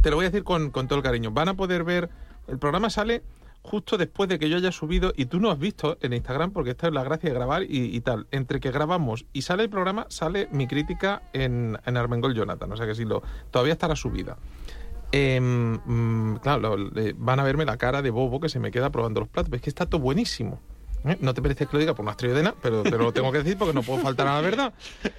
[0.00, 1.30] te lo voy a decir con, todo el cariño.
[1.30, 2.08] Van a poder ver,
[2.48, 3.22] el programa sale
[3.64, 6.70] justo después de que yo haya subido y tú no has visto en Instagram porque
[6.70, 8.26] esta es la gracia de grabar y, tal.
[8.30, 12.70] Entre que grabamos y sale el programa, sale mi crítica en, en Armengol Jonathan.
[12.70, 14.36] O sea que sí, lo, todavía estará subida.
[15.12, 16.76] Em, mm, claro,
[17.16, 19.52] van a verme la cara de bobo que se me queda probando los platos.
[19.54, 20.60] Es que está todo buenísimo.
[21.04, 21.16] ¿Eh?
[21.20, 23.56] No te parece que lo diga por una estrella pero, pero lo tengo que decir
[23.56, 24.74] porque no puedo faltar a la verdad.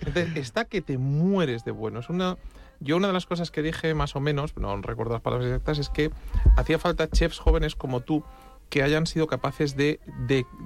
[0.05, 1.99] Entonces, está que te mueres de bueno.
[1.99, 2.37] Es una,
[2.79, 5.79] Yo una de las cosas que dije más o menos, no recuerdo las palabras exactas,
[5.79, 6.11] es que
[6.57, 8.23] hacía falta chefs jóvenes como tú
[8.69, 9.99] que hayan sido capaces de,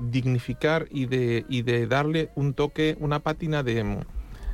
[0.10, 4.06] dignificar y de, y de darle un toque, una pátina de,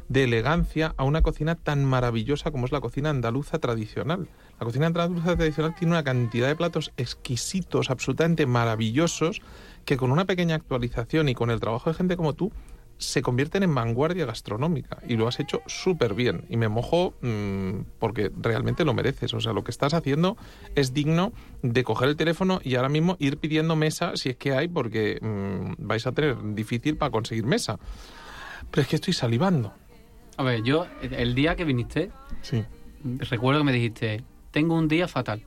[0.10, 4.28] de elegancia a una cocina tan maravillosa como es la cocina andaluza tradicional.
[4.60, 9.42] La cocina andaluza tradicional tiene una cantidad de platos exquisitos, absolutamente maravillosos,
[9.86, 12.52] que con una pequeña actualización y con el trabajo de gente como tú,
[12.98, 17.82] se convierten en vanguardia gastronómica y lo has hecho súper bien y me mojo mmm,
[18.00, 20.38] porque realmente lo mereces, o sea, lo que estás haciendo
[20.76, 24.54] es digno de coger el teléfono y ahora mismo ir pidiendo mesa si es que
[24.54, 27.80] hay porque mmm, vais a tener difícil para conseguir mesa.
[28.72, 29.74] Pero es que estoy salivando.
[30.38, 32.64] A ver, yo el día que viniste, sí.
[33.04, 35.44] recuerdo que me dijiste, tengo un día fatal.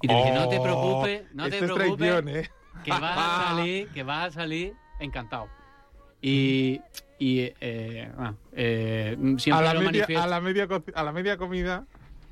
[0.00, 2.50] Y te oh, dije, no te preocupes, no te preocupes, traición, ¿eh?
[2.84, 5.48] que vas a salir, que vas a salir encantado.
[6.28, 6.80] Y,
[7.20, 10.22] y eh, bueno, eh, siempre a, la lo media, manifiesto.
[10.24, 11.84] a, la media, co- a la media comida.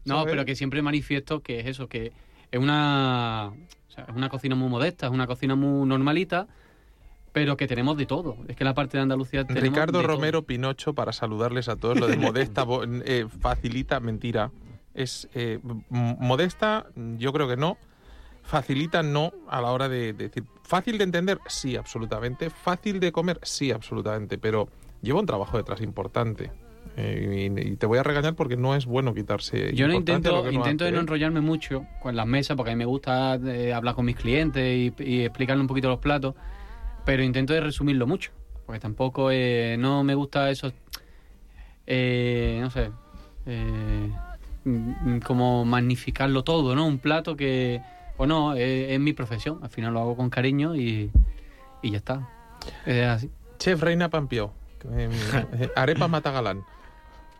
[0.04, 0.32] No, ¿sabes?
[0.32, 2.10] pero que siempre manifiesto que es eso, que
[2.50, 6.48] es una, o sea, es una cocina muy modesta, es una cocina muy normalita,
[7.32, 8.36] pero que tenemos de todo.
[8.48, 10.16] Es que la parte de Andalucía tenemos Ricardo de todo.
[10.16, 14.50] Romero Pinocho, para saludarles a todos, lo de modesta bo- eh, facilita, mentira.
[14.92, 17.78] Es eh, modesta, yo creo que no.
[18.44, 20.44] Facilita, no, a la hora de, de decir.
[20.62, 22.50] Fácil de entender, sí, absolutamente.
[22.50, 24.38] Fácil de comer, sí, absolutamente.
[24.38, 24.68] Pero
[25.02, 26.52] lleva un trabajo detrás importante.
[26.96, 29.74] Eh, y, y te voy a regañar porque no es bueno quitarse.
[29.74, 31.00] Yo no intento, intento de no ¿eh?
[31.00, 34.62] enrollarme mucho con las mesas, porque a mí me gusta eh, hablar con mis clientes
[34.62, 36.34] y, y explicarle un poquito los platos,
[37.04, 38.30] pero intento de resumirlo mucho,
[38.66, 40.70] porque tampoco eh, no me gusta eso,
[41.86, 42.90] eh, no sé,
[44.64, 46.86] mm, como magnificarlo todo, ¿no?
[46.86, 47.80] Un plato que,
[48.16, 51.10] o no, eh, es mi profesión, al final lo hago con cariño y,
[51.82, 52.28] y ya está.
[52.86, 53.30] Es así.
[53.58, 54.52] Chef Reina Pampió.
[54.92, 55.08] eh,
[55.58, 56.62] eh, arepa Matagalán.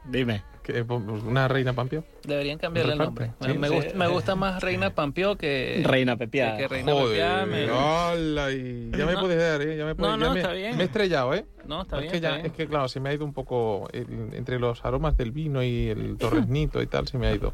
[0.05, 0.43] Dime.
[0.67, 2.05] Pues, Una Reina Pampió.
[2.27, 3.33] Deberían cambiarle el nombre.
[3.43, 3.75] sí, me, sí.
[3.75, 5.83] gusta, me gusta más Reina Pampió que...
[5.85, 6.91] Reina que- que Reina.
[6.93, 9.21] Joder, me- hola, y ya me No.
[9.21, 9.77] puedes dar, ¿eh?
[9.77, 10.75] Ya me, puedes- No, ya no, me- está bien.
[10.79, 11.45] Me he estrellado, ¿eh?
[11.67, 12.47] No, está es, bien, que está ya- bien.
[12.47, 15.89] es que, claro, se me ha ido un poco entre los aromas del vino y
[15.89, 17.53] el torresnito y tal, se me ha ido.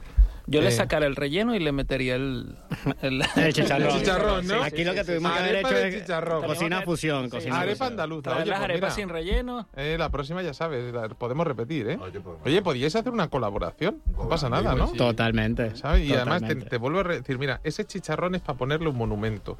[0.50, 2.56] Yo le sacara el relleno y le metería el...
[3.02, 3.88] El, El chicharrón.
[3.88, 4.62] El chicharrón, ¿no?
[4.62, 6.44] Aquí lo que tuvimos que haber Arepa hecho de es chicharrón.
[6.44, 7.24] cocina fusión.
[7.26, 7.30] Sí.
[7.30, 7.92] Cocina Arepa fusión.
[7.92, 8.30] andaluza.
[8.36, 9.68] Oye, las pues arepas sin relleno.
[9.76, 11.98] eh, la próxima ya sabes, la- podemos repetir, ¿eh?
[12.00, 14.88] Oye, pues, Oye, podíais hacer una colaboración, no pasa nada, ¿no?
[14.92, 15.76] Totalmente.
[15.76, 16.08] ¿sabes?
[16.08, 19.56] Y además te, te vuelvo a decir, mira, ese chicharrón es para ponerle un monumento.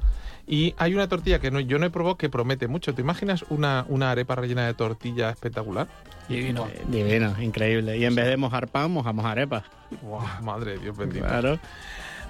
[0.47, 2.93] Y hay una tortilla que no, yo no he probado que promete mucho.
[2.93, 5.87] ¿Te imaginas una, una arepa rellena de tortilla espectacular?
[6.27, 6.67] Divino.
[6.67, 7.97] Eh, Divino, increíble.
[7.97, 9.63] Y en vez de mojar pan, mojamos arepas.
[10.01, 11.25] Buah, madre Dios bendito.
[11.25, 11.59] Claro.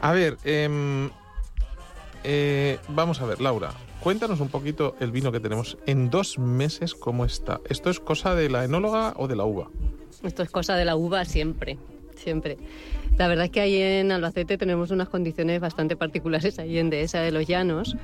[0.02, 1.10] A ver, em,
[2.24, 6.96] eh, vamos a ver, Laura, cuéntanos un poquito el vino que tenemos en dos meses,
[6.96, 7.62] ¿cómo está?
[7.70, 9.70] ¿Esto es cosa de la enóloga o de la uva?
[10.24, 11.78] Esto es cosa de la uva siempre,
[12.16, 12.58] siempre.
[13.18, 17.20] La verdad es que ahí en Albacete tenemos unas condiciones bastante particulares, ahí en Dehesa
[17.22, 17.96] de los Llanos,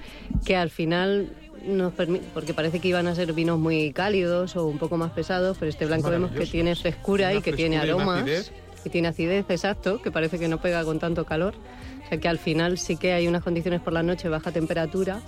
[0.46, 1.32] que al final
[1.66, 5.12] nos permite, porque parece que iban a ser vinos muy cálidos o un poco más
[5.12, 8.52] pesados, pero este blanco vemos que tiene frescura y que tiene frescura aromas.
[8.86, 11.56] Y tiene acidez, exacto, que parece que no pega con tanto calor.
[12.06, 15.22] O sea que al final sí que hay unas condiciones por la noche, baja temperatura.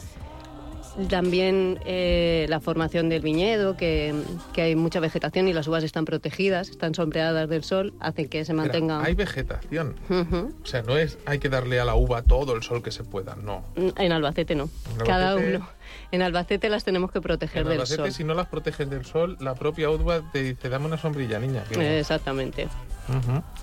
[1.07, 4.13] También eh, la formación del viñedo, que,
[4.53, 8.37] que hay mucha vegetación y las uvas están protegidas, están sombreadas del sol, hacen que
[8.43, 9.05] se Espera, mantengan.
[9.05, 9.95] hay vegetación.
[10.09, 13.03] O sea, no es hay que darle a la uva todo el sol que se
[13.03, 13.63] pueda, no.
[13.75, 14.69] En Albacete no.
[14.99, 15.67] En Cada uno.
[16.11, 18.11] En Albacete las tenemos que proteger En del Albacete, sol.
[18.11, 21.63] si no las proteges del sol, la propia uva te dice, dame una sombrilla, niña.
[21.63, 22.67] que- Exactamente.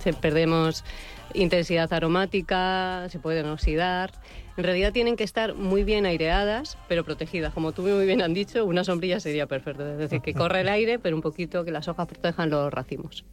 [0.03, 0.85] Se perdemos
[1.35, 4.11] intensidad aromática, se pueden oxidar.
[4.57, 7.53] En realidad tienen que estar muy bien aireadas, pero protegidas.
[7.53, 9.87] Como tú muy bien han dicho, una sombrilla sería perfecto.
[9.87, 13.25] Es decir, que corre el aire, pero un poquito que las hojas protejan los racimos.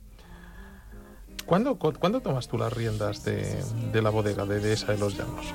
[1.46, 3.56] ¿Cuándo, cu- cuándo tomas tú las riendas de,
[3.92, 5.46] de la bodega de Dehesa de los Llanos?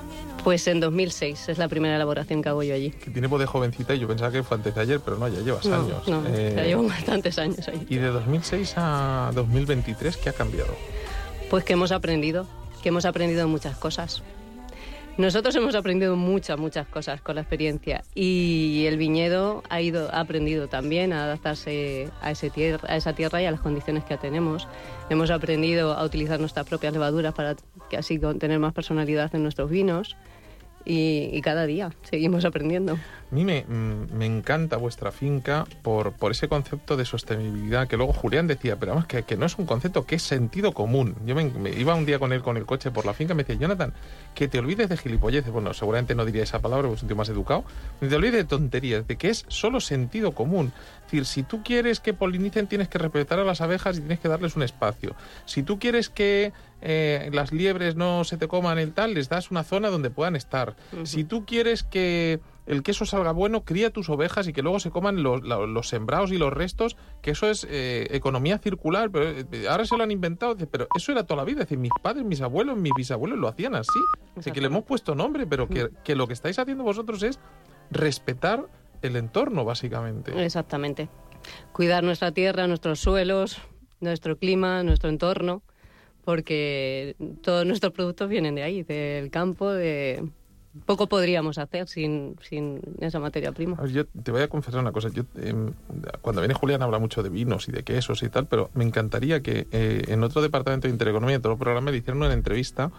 [0.45, 2.91] Pues en 2006 es la primera elaboración que hago yo allí.
[2.91, 5.29] Que tiene voz de jovencita y yo pensaba que fue antes de ayer, pero no,
[5.29, 6.07] ya llevas No, años.
[6.07, 7.87] no, Eh, ya llevo bastantes años ahí.
[7.89, 10.75] Y de 2006 a 2023, ¿qué ha cambiado?
[11.49, 12.47] Pues que hemos aprendido,
[12.83, 14.23] que hemos aprendido muchas cosas.
[15.19, 20.21] Nosotros hemos aprendido muchas, muchas cosas con la experiencia y el viñedo ha ido, ha
[20.21, 24.17] aprendido también a adaptarse a, ese tierra, a esa tierra y a las condiciones que
[24.17, 24.69] tenemos.
[25.11, 27.57] Hemos aprendido a utilizar nuestras propias levaduras para
[27.91, 30.17] que así tener más personalidad en nuestros vinos
[30.85, 32.99] y, y cada día seguimos aprendiendo.
[33.31, 37.99] A mí me, mm, me encanta vuestra finca por, por ese concepto de sostenibilidad que
[37.99, 41.15] luego Julián decía, pero además que, que no es un concepto, que es sentido común.
[41.27, 43.37] Yo me, me iba un día con él con el coche por la finca y
[43.37, 43.93] me decía, Jonathan,
[44.35, 45.53] que te olvides de gilipolleces.
[45.53, 47.65] Bueno, seguramente no diría esa palabra, es un más educado.
[48.01, 50.73] Te olvides de tonterías, de que es solo sentido común.
[51.09, 54.21] Es decir, si tú quieres que polinicen, tienes que respetar a las abejas y tienes
[54.21, 55.17] que darles un espacio.
[55.47, 59.51] Si tú quieres que eh, las liebres no se te coman el tal, les das
[59.51, 60.77] una zona donde puedan estar.
[61.05, 64.91] Si tú quieres que el queso salga bueno, cría tus ovejas y que luego se
[64.91, 69.87] coman los, sembrados y los restos, que eso es eh, economía circular, pero eh, ahora
[69.87, 72.77] se lo han inventado, pero eso era toda la vida, dice, mis padres, mis abuelos,
[72.77, 73.99] mis bisabuelos lo hacían así,
[74.37, 77.41] Dice que le hemos puesto nombre, pero que, que lo que estáis haciendo vosotros es
[77.91, 78.67] respetar
[79.03, 80.33] el entorno, básicamente.
[80.45, 81.09] Exactamente.
[81.73, 83.59] Cuidar nuestra tierra, nuestros suelos,
[84.01, 85.63] nuestro clima, nuestro entorno,
[86.25, 90.29] porque todos nuestros productos vienen de ahí, del campo, de...
[90.85, 93.77] Poco podríamos hacer sin, sin esa materia prima.
[93.81, 95.09] Ver, yo te voy a confesar una cosa.
[95.09, 95.73] Yo, em,
[96.21, 99.43] cuando viene Julián habla mucho de vinos y de quesos y tal, pero me encantaría
[99.43, 102.93] que eh, en otro departamento de Intereconomía, en el programa, le hicieran una entrevista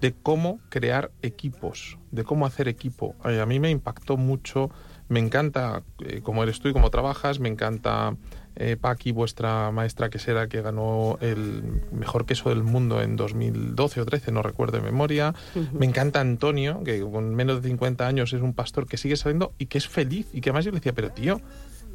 [0.00, 3.14] de cómo crear equipos, de cómo hacer equipo.
[3.22, 4.70] Ay, a mí me impactó mucho.
[5.10, 7.40] Me encanta eh, cómo eres tú y cómo trabajas.
[7.40, 8.16] Me encanta
[8.54, 14.06] eh, Paqui, vuestra maestra quesera, que ganó el mejor queso del mundo en 2012 o
[14.06, 15.34] 13, no recuerdo de memoria.
[15.72, 19.52] Me encanta Antonio, que con menos de 50 años es un pastor que sigue saliendo
[19.58, 20.28] y que es feliz.
[20.32, 21.40] Y que además yo le decía, pero tío,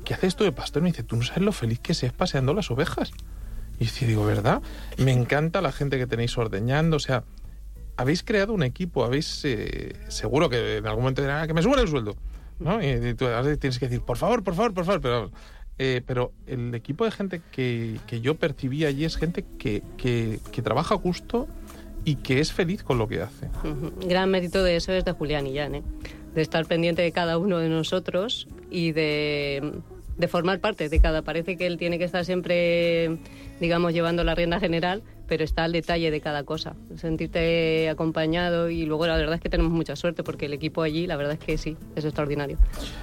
[0.04, 0.82] ¿qué haces tú de pastor?
[0.82, 3.12] Y me dice, tú no sabes lo feliz que seas paseando las ovejas.
[3.80, 4.62] Y sí, digo, ¿verdad?
[4.98, 7.24] Me encanta la gente que tenéis ordeñando, o sea,
[7.96, 11.62] habéis creado un equipo, habéis, eh, seguro que en algún momento dirán, "Ah, que me
[11.62, 12.16] suban el sueldo,
[12.60, 12.82] ¿no?
[12.82, 15.32] Y, tienes que decir, por favor, por favor, por favor, pero,
[15.78, 20.62] eh, pero el equipo de gente que, que yo percibí allí es gente que, que,
[20.62, 21.48] trabaja a gusto
[22.04, 23.50] y que es feliz con lo que hace.
[24.08, 25.84] Gran mérito de eso es de Julián y Jan, ¿eh?
[26.34, 29.82] de estar pendiente de cada uno de nosotros y de,
[30.18, 31.22] de formar parte de cada.
[31.22, 33.18] Parece que él tiene que estar siempre,
[33.60, 36.76] digamos, llevando la rienda general, pero está al detalle de cada cosa.
[36.96, 41.08] Sentirte acompañado y luego la verdad es que tenemos mucha suerte porque el equipo allí,
[41.08, 42.58] la verdad es que sí, es extraordinario.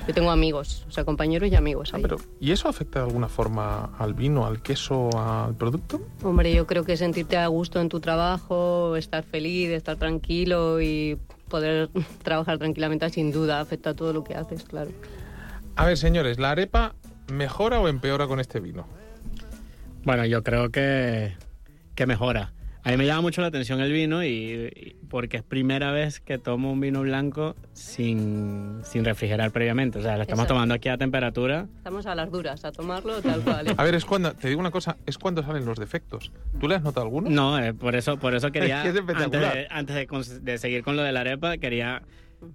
[0.06, 3.28] Yo tengo amigos, o sea, compañeros y amigos Ah, pero, ¿Y eso afecta de alguna
[3.28, 6.00] forma al vino, al queso, al producto?
[6.22, 11.18] Hombre, yo creo que sentirte a gusto en tu trabajo, estar feliz, estar tranquilo y
[11.48, 11.90] poder
[12.22, 14.90] trabajar tranquilamente, sin duda afecta a todo lo que haces, claro.
[15.76, 16.94] A ver, señores, ¿la arepa
[17.32, 18.86] mejora o empeora con este vino?
[20.04, 21.32] Bueno, yo creo que,
[22.02, 22.52] que mejora.
[22.84, 24.28] A mí me llama mucho la atención el vino y,
[24.74, 30.00] y porque es primera vez que tomo un vino blanco sin, sin refrigerar previamente.
[30.00, 30.54] O sea, lo estamos Exacto.
[30.54, 31.68] tomando aquí a temperatura.
[31.76, 33.68] Estamos a las duras, a tomarlo tal cual.
[33.68, 33.74] ¿eh?
[33.76, 36.32] A ver, es cuando, te digo una cosa, es cuando salen los defectos.
[36.58, 37.30] ¿Tú le has notado alguno?
[37.30, 40.40] No, eh, por eso por eso quería, Es que es antes, de, antes de cons-
[40.40, 42.02] de seguir con lo de la arepa, quería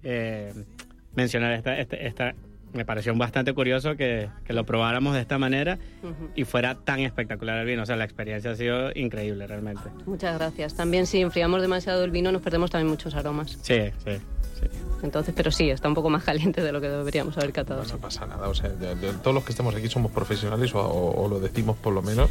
[0.02, 0.52] eh,
[1.14, 2.34] mencionar esta, esta,
[2.72, 6.28] me pareció bastante curioso que, que lo probáramos de esta manera Ujú.
[6.34, 7.82] y fuera tan espectacular el vino.
[7.82, 9.82] O sea, la experiencia ha sido increíble realmente.
[10.06, 10.74] Muchas gracias.
[10.74, 13.52] También si enfriamos demasiado el vino nos perdemos también muchos aromas.
[13.62, 14.12] Sí, sí,
[14.60, 14.66] sí.
[15.02, 17.82] Entonces, pero sí, está un poco más caliente de lo que deberíamos haber catado.
[17.84, 20.74] No, no pasa nada, o sea, de- de- todos los que estamos aquí somos profesionales
[20.74, 22.30] o, o- o lo decimos por lo menos.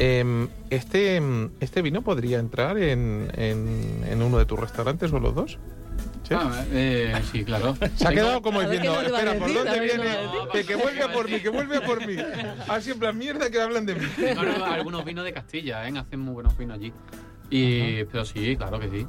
[0.00, 1.20] Em, este,
[1.60, 5.58] este vino podría entrar en, en- en uno de tus restaurantes o los dos.
[6.28, 6.34] ¿Sí?
[6.36, 7.76] Ah, eh, sí, claro.
[7.96, 9.54] Se ha quedado como diciendo, ¿qué nos va a espera, ¿por decir?
[9.56, 10.10] dónde A ver, ¿qué viene?
[10.10, 10.38] decir?
[10.52, 12.16] Que, que vuelve a por mí, que vuelve a por mí.
[12.68, 14.06] Así en plan, mierda que hablan de mí.
[14.66, 15.92] Algunos vinos de Castilla, ¿eh?
[15.98, 16.92] Hacen muy buenos vinos allí.
[17.50, 19.06] Y, Pero sí, claro que sí.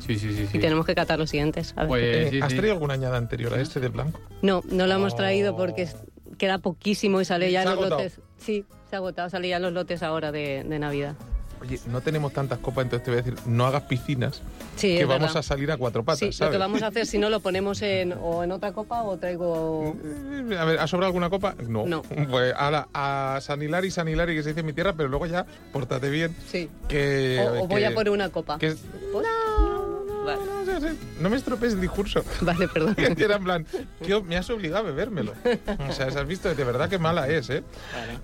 [0.00, 0.46] Sí, sí, sí.
[0.50, 0.56] sí.
[0.56, 1.72] Y tenemos que catar los siguientes.
[1.76, 1.88] A ver.
[1.88, 2.56] Pues Eh, sí, ¿Has sí.
[2.56, 4.20] traído alguna añada anterior a este de blanco?
[4.42, 5.56] No, no lo hemos traído Oh.
[5.56, 5.96] porque es-
[6.38, 7.98] queda poquísimo y sale ya en los agotado.
[8.02, 8.18] lotes.
[8.38, 11.14] Sí, se ha agotado, sale ya en los lotes ahora de, de Navidad.
[11.62, 14.42] Oye, no tenemos tantas copas, entonces te voy a decir, no hagas piscinas,
[14.76, 15.36] Sí, que vamos verdad.
[15.38, 17.80] a salir a cuatro patas, Sí, lo que vamos a hacer, si no, lo ponemos
[17.82, 19.94] en, o en otra copa o traigo...
[20.04, 21.54] Eh, A ver, ¿ha sobrado alguna copa?
[21.68, 21.86] No.
[21.86, 22.02] No.
[22.30, 25.26] Pues ala, a San Hilari, San Hilari, que se dice en mi tierra, pero luego
[25.26, 26.34] ya, pórtate bien.
[26.50, 26.68] Sí.
[26.88, 28.58] Que, O, o voy que- a poner una copa.
[28.58, 28.74] que-
[30.24, 32.24] no, no, no me estropees el discurso.
[32.40, 32.94] Vale, perdón.
[32.98, 33.66] Era en plan,
[34.04, 35.34] tío, me has obligado a bebérmelo.
[35.88, 37.62] O sea, has visto, de verdad que mala es, ¿eh?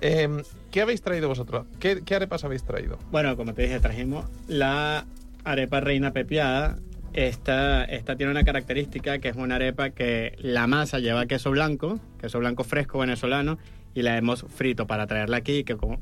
[0.00, 1.66] Eh, ¿Qué habéis traído vosotros?
[1.78, 2.98] ¿Qué, qué arepas habéis traído?
[3.10, 5.06] Bueno, como te dije, trajimos la
[5.44, 6.78] arepa reina pepiada.
[7.14, 11.98] Esta, esta tiene una característica que es una arepa que la masa lleva queso blanco,
[12.20, 13.58] queso blanco fresco venezolano,
[13.94, 16.00] y la hemos frito para traerla aquí y que como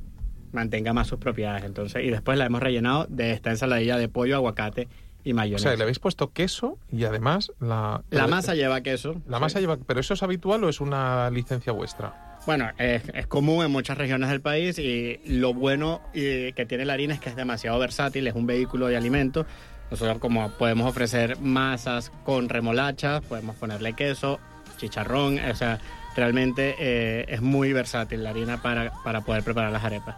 [0.52, 1.64] mantenga más sus propiedades.
[1.64, 4.88] Entonces, y después la hemos rellenado de esta ensaladilla de pollo, aguacate
[5.26, 8.02] y O sea, le habéis puesto queso y además la...
[8.10, 9.20] La masa lleva queso.
[9.26, 9.76] La masa lleva...
[9.76, 12.38] ¿Pero eso es habitual o es una licencia vuestra?
[12.46, 16.84] Bueno, es, es común en muchas regiones del país y lo bueno eh, que tiene
[16.84, 19.46] la harina es que es demasiado versátil, es un vehículo de alimentos.
[19.90, 24.38] Nosotros como podemos ofrecer masas con remolachas, podemos ponerle queso,
[24.76, 25.80] chicharrón, o sea,
[26.14, 30.14] realmente eh, es muy versátil la harina para, para poder preparar las arepas.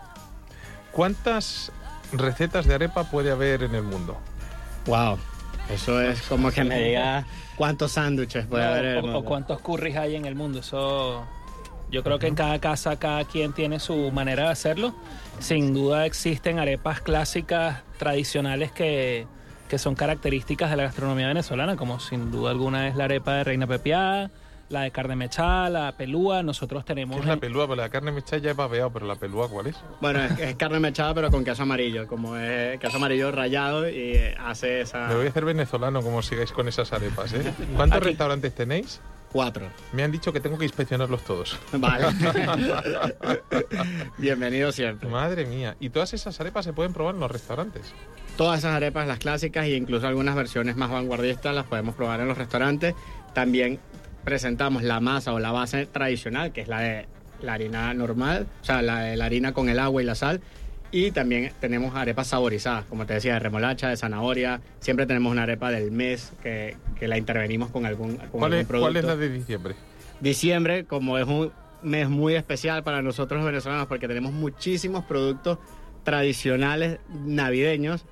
[0.92, 1.72] ¿Cuántas
[2.12, 4.18] recetas de arepa puede haber en el mundo?
[4.88, 5.18] Wow,
[5.70, 7.24] eso es como que me diga
[7.56, 9.24] cuántos sándwiches puede No, haber en el o, o mundo.
[9.24, 10.60] cuántos curries hay en el mundo.
[10.60, 11.26] Eso,
[11.90, 14.94] yo creo que en cada casa, cada quien tiene su manera de hacerlo.
[15.40, 19.26] Sin duda existen arepas clásicas, tradicionales que,
[19.68, 23.44] que son características de la gastronomía venezolana, como sin duda alguna es la arepa de
[23.44, 24.30] reina pepiada,
[24.68, 26.42] la de carne mechada, la pelúa.
[26.42, 27.66] Nosotros ¿Qué tenemos es la pelúa?
[27.66, 29.76] Pues la carne mechada ya he babeado, pero la pelúa, ¿cuál es?
[30.00, 34.18] Bueno, es, es carne mechada pero con queso amarillo, como es queso amarillo rallado y
[34.38, 35.08] hace esa...
[35.08, 37.52] Me voy a hacer venezolano como sigáis con esas arepas, ¿eh?
[37.76, 38.08] ¿Cuántos Aquí.
[38.08, 39.00] restaurantes tenéis?
[39.32, 39.66] Cuatro.
[39.92, 41.58] Me han dicho que tengo que inspeccionarlos todos.
[41.72, 42.06] Vale.
[44.18, 45.08] Bienvenido siempre.
[45.08, 45.76] Madre mía.
[45.80, 47.92] ¿Y todas esas arepas se pueden probar en los restaurantes?
[48.38, 52.28] Todas esas arepas, las clásicas e incluso algunas versiones más vanguardistas las podemos probar en
[52.28, 52.94] los restaurantes.
[53.34, 53.78] También
[54.24, 57.06] presentamos la masa o la base tradicional, que es la de
[57.40, 60.40] la harina normal, o sea, la de la harina con el agua y la sal.
[60.90, 64.62] Y también tenemos arepas saborizadas, como te decía, de remolacha, de zanahoria.
[64.80, 68.58] Siempre tenemos una arepa del mes que, que la intervenimos con algún, con ¿Cuál algún
[68.60, 68.84] es, producto.
[68.92, 69.74] cuál es la de diciembre?
[70.20, 71.52] Diciembre, como es un
[71.82, 75.58] mes muy especial para nosotros los venezolanos, porque tenemos muchísimos productos
[76.04, 78.06] tradicionales navideños,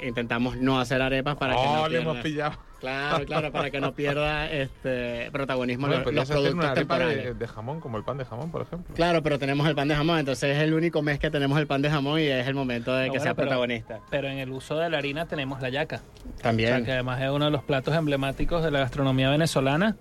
[0.00, 2.56] intentamos no hacer arepas para que no ¡Oh, le hemos pillado!
[2.80, 6.98] Claro, claro, para que no pierda este protagonismo Bueno, los, los hacer productos una arepa
[6.98, 7.38] de, temporales.
[7.38, 8.94] de jamón, como el pan de jamón, por ejemplo.
[8.94, 11.66] Claro, pero tenemos el pan de jamón, entonces es el único mes que tenemos el
[11.66, 14.00] pan de jamón y es el momento de No, que bueno, sea pero- protagonista.
[14.10, 15.96] Pero en el uso de la harina tenemos la yaca.
[15.96, 16.00] O
[16.34, 16.84] sea, También.
[16.84, 19.96] que además es uno de los platos emblemáticos de la gastronomía venezolana.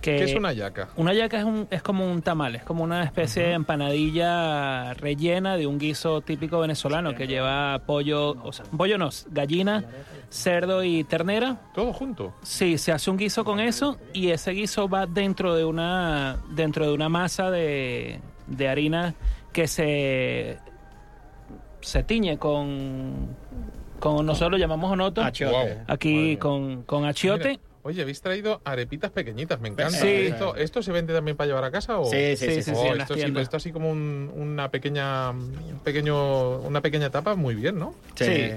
[0.00, 0.88] Que ¿Qué es una yaca?
[0.96, 5.56] Una yaca es, un- es como un tamal, es como una especie de empanadilla rellena
[5.56, 9.84] de un guiso típico venezolano que lleva pollo, o sea, pollo no, gallina,
[10.30, 11.56] cerdo y ternera.
[11.74, 12.32] ¿Todo junto?
[12.42, 16.86] Sí, se hace un guiso con eso y ese guiso va dentro de una, dentro
[16.86, 19.14] de una masa de, de harina
[19.52, 20.58] que se,
[21.80, 23.34] se tiñe con,
[23.98, 25.78] con nosotros lo llamamos onoto, Achiote.
[25.88, 27.48] Aquí con, con achiote.
[27.48, 29.98] Mira, oye, habéis traído arepitas pequeñitas, me encanta.
[29.98, 30.08] Sí.
[30.08, 32.04] ¿Esto, ¿Esto se vende también para llevar a casa o...?
[32.04, 32.46] Sí, sí, sí.
[32.46, 36.58] Sí, sí, sí, Oh, sí, esto, sí, esto así como un- una pequeña un pequeño
[36.60, 38.24] una pequeña tapa muy bien no Sí.
[38.24, 38.50] Sí.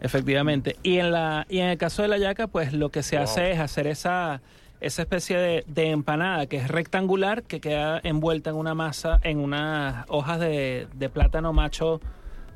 [0.00, 0.76] Efectivamente.
[0.82, 3.24] Y en la y en el caso de la yaca, pues lo que se Wow.
[3.24, 4.42] hace es hacer esa
[4.80, 9.38] esa especie de, de empanada que es rectangular, que queda envuelta en una masa, en
[9.38, 12.00] unas hojas de, de plátano macho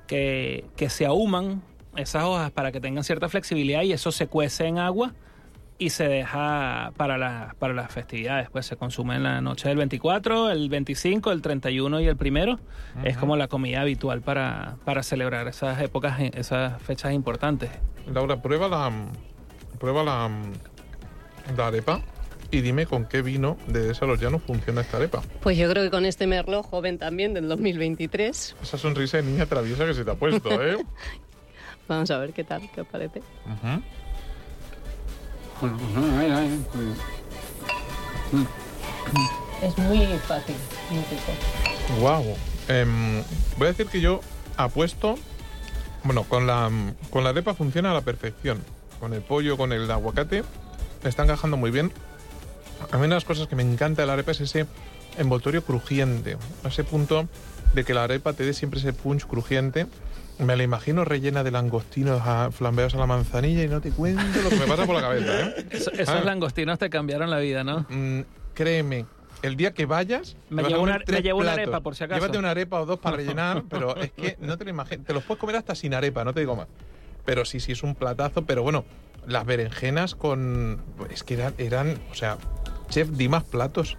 [0.06, 1.62] que, que se ahuman
[1.96, 5.14] esas hojas para que tengan cierta flexibilidad y eso se cuece en agua
[5.80, 8.48] y se deja para, la- para las festividades.
[8.50, 12.58] Pues se consume en la noche del 24, el 25, el 31 y el primero.
[13.04, 17.70] Es como la comida habitual para, para celebrar esas épocas, esas fechas importantes.
[18.12, 18.90] Laura prueba la
[19.78, 20.28] prueba la,
[21.56, 22.00] la arepa
[22.50, 25.84] y dime con qué vino de esa los llanos funciona esta arepa Pues yo creo
[25.84, 30.04] que con este Merlot joven también del 2023, esa sonrisa de niña traviesa que se
[30.04, 30.78] te ha puesto eh
[31.88, 33.20] vamos a ver qué tal, qué os parece.
[33.20, 33.62] Ujú.
[33.62, 33.82] Bueno,
[39.62, 40.54] Es muy fácil,
[40.90, 42.00] muy rico.
[42.00, 42.24] Guau.
[42.68, 43.22] Em,
[43.56, 44.20] voy a decir que yo
[44.56, 45.16] apuesto.
[46.04, 46.70] Bueno, con la,
[47.10, 48.62] con la arepa funciona a la perfección.
[49.00, 50.44] Con el pollo, con el aguacate,
[51.04, 51.92] está encajando muy bien.
[52.92, 54.66] A mí una de las cosas que me encanta de la arepa es ese
[55.16, 56.36] envoltorio crujiente.
[56.64, 57.26] Ese punto
[57.74, 59.86] de que la arepa te dé siempre ese punch crujiente.
[60.38, 64.22] Me la imagino rellena de langostinos a- flambeados a la manzanilla y no te cuento
[64.42, 65.66] lo que me pasa por la cabeza, ¿eh?
[65.70, 66.22] Eso- esos Ah.
[66.24, 67.86] langostinos te cambiaron la vida, ¿no?
[67.88, 68.20] Mm,
[68.54, 69.04] créeme,
[69.42, 70.36] el día que vayas.
[70.50, 72.20] Me llevo una- tres me llevo una arepa, por si acaso.
[72.20, 75.06] Llévate una arepa o dos para rellenar, pero es que no te lo imaginas.
[75.06, 76.68] Te los puedes comer hasta sin arepa, no te digo más.
[77.24, 78.42] Pero sí, sí, es un platazo.
[78.46, 78.84] Pero bueno,
[79.26, 80.80] las berenjenas con.
[81.10, 81.54] Es que eran.
[81.58, 82.38] eran o sea,
[82.90, 83.96] chef, di más platos.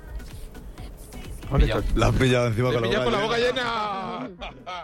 [1.50, 1.82] ¿Dónde Pillado.
[1.82, 2.00] está?
[2.00, 4.30] La has pillado encima con la pillas boca con la boca llena.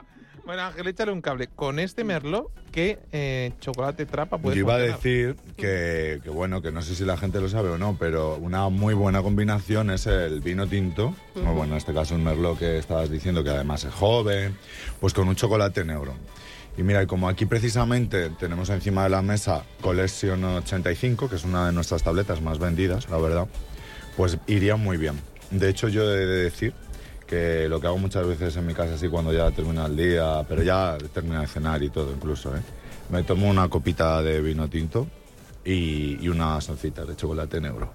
[0.46, 1.48] bueno, Ángel, échale un cable.
[1.48, 6.62] Con este merlot, ¿qué eh, chocolate trapa puedes Yo iba a decir que, que, bueno,
[6.62, 9.90] que no sé si la gente lo sabe o no, pero una muy buena combinación
[9.90, 13.50] es el vino tinto, o bueno, en este caso un merlot que estabas diciendo que
[13.50, 14.56] además es joven,
[15.00, 16.14] pues con un chocolate negro.
[16.78, 21.68] Y mira, como aquí precisamente tenemos encima de la mesa Collection 85, que es una
[21.68, 23.48] de nuestras tabletas más vendidas, la verdad,
[24.18, 25.20] pues iría muy bien.
[25.52, 26.74] De hecho, yo he de decir
[27.28, 30.44] que lo que hago muchas veces en mi casa, así cuando ya termina el día,
[30.48, 32.62] pero ya termina de cenar y todo incluso, ¿eh?
[33.10, 35.08] me tomo una copita de vino tinto
[35.64, 37.92] y, y unas oncitas de chocolate negro.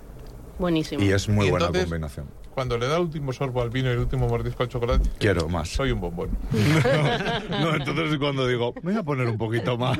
[0.59, 1.03] Buenísimo.
[1.03, 2.26] Y es muy Y buena entonces, combinación.
[2.55, 5.49] cuando le da el último sorbo al vino y el último mordisco al chocolate, Quiero
[5.49, 5.68] más.
[5.70, 6.31] soy un bombón.
[7.51, 9.99] No, entonces es cuando digo, me voy a poner un poquito más.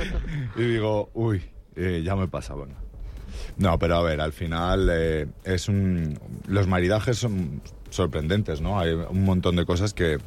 [0.56, 1.42] y digo, uy,
[1.76, 2.74] eh, ya me pasa, bueno.
[3.56, 6.18] No, pero a ver, al final eh, es un...
[6.46, 7.60] Los maridajes son
[7.92, 8.80] sorprendentes, ¿no?
[8.80, 10.18] Hay un montón de cosas que,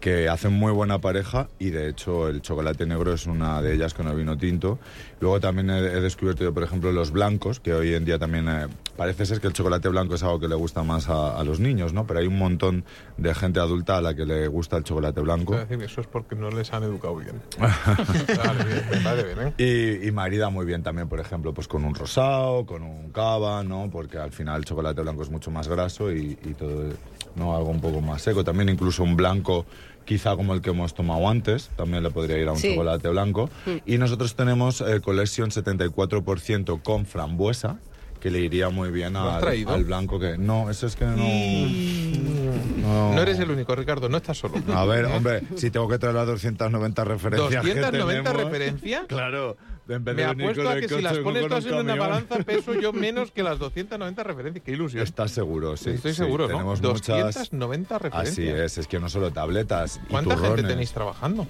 [0.00, 3.94] que hacen muy buena pareja y de hecho el chocolate negro es una de ellas
[3.94, 4.78] con el vino tinto.
[5.20, 8.48] Luego también he, he descubierto yo, por ejemplo, los blancos, que hoy en día también
[8.48, 8.66] eh,
[8.96, 11.60] parece ser que el chocolate blanco es algo que le gusta más a, a los
[11.60, 12.06] niños, ¿no?
[12.06, 12.84] Pero hay un montón
[13.16, 15.56] de gente adulta a la que le gusta el chocolate blanco.
[15.56, 17.40] Decir, eso es porque no les han educado bien.
[17.58, 19.54] Vale, bien, me parece bien, ¿eh?
[20.02, 23.64] Y, y marida muy bien también, por ejemplo, pues con un rosado, con un cava,
[23.64, 23.88] ¿no?
[23.90, 26.90] Porque al final el chocolate blanco es mucho más graso y, y todo,
[27.36, 27.54] ¿no?
[27.56, 28.42] Algo un poco más seco.
[28.44, 29.64] También incluso un blanco,
[30.04, 32.70] quizá como el que hemos tomado antes, también le podría ir a un Sí.
[32.70, 33.48] chocolate blanco.
[33.84, 37.78] Y nosotros tenemos eh, Collection 74% con frambuesa,
[38.20, 40.36] que le iría muy bien ¿Lo has al, al blanco que...
[40.38, 41.16] No, eso es que no...
[41.16, 43.14] no...
[43.14, 44.54] No eres el único, Ricardo, no estás solo.
[44.74, 49.04] A ver, hombre, si tengo que traer las 290 referencias que 290 tenemos- referencias.
[49.08, 49.56] Claro,
[49.88, 52.38] en vez Me de venir apuesto a que si las pones todas en una balanza
[52.38, 54.64] peso yo menos que las 290 referencias.
[54.64, 55.02] Qué ilusión.
[55.02, 55.90] Estás seguro, sí.
[55.90, 56.54] Estoy sí, seguro, ¿no?
[56.54, 57.34] Tenemos muchas...
[57.34, 58.32] 290 referencias.
[58.32, 61.46] Así es, es que no solo tabletas y ¿Cuánta gente tenéis trabajando?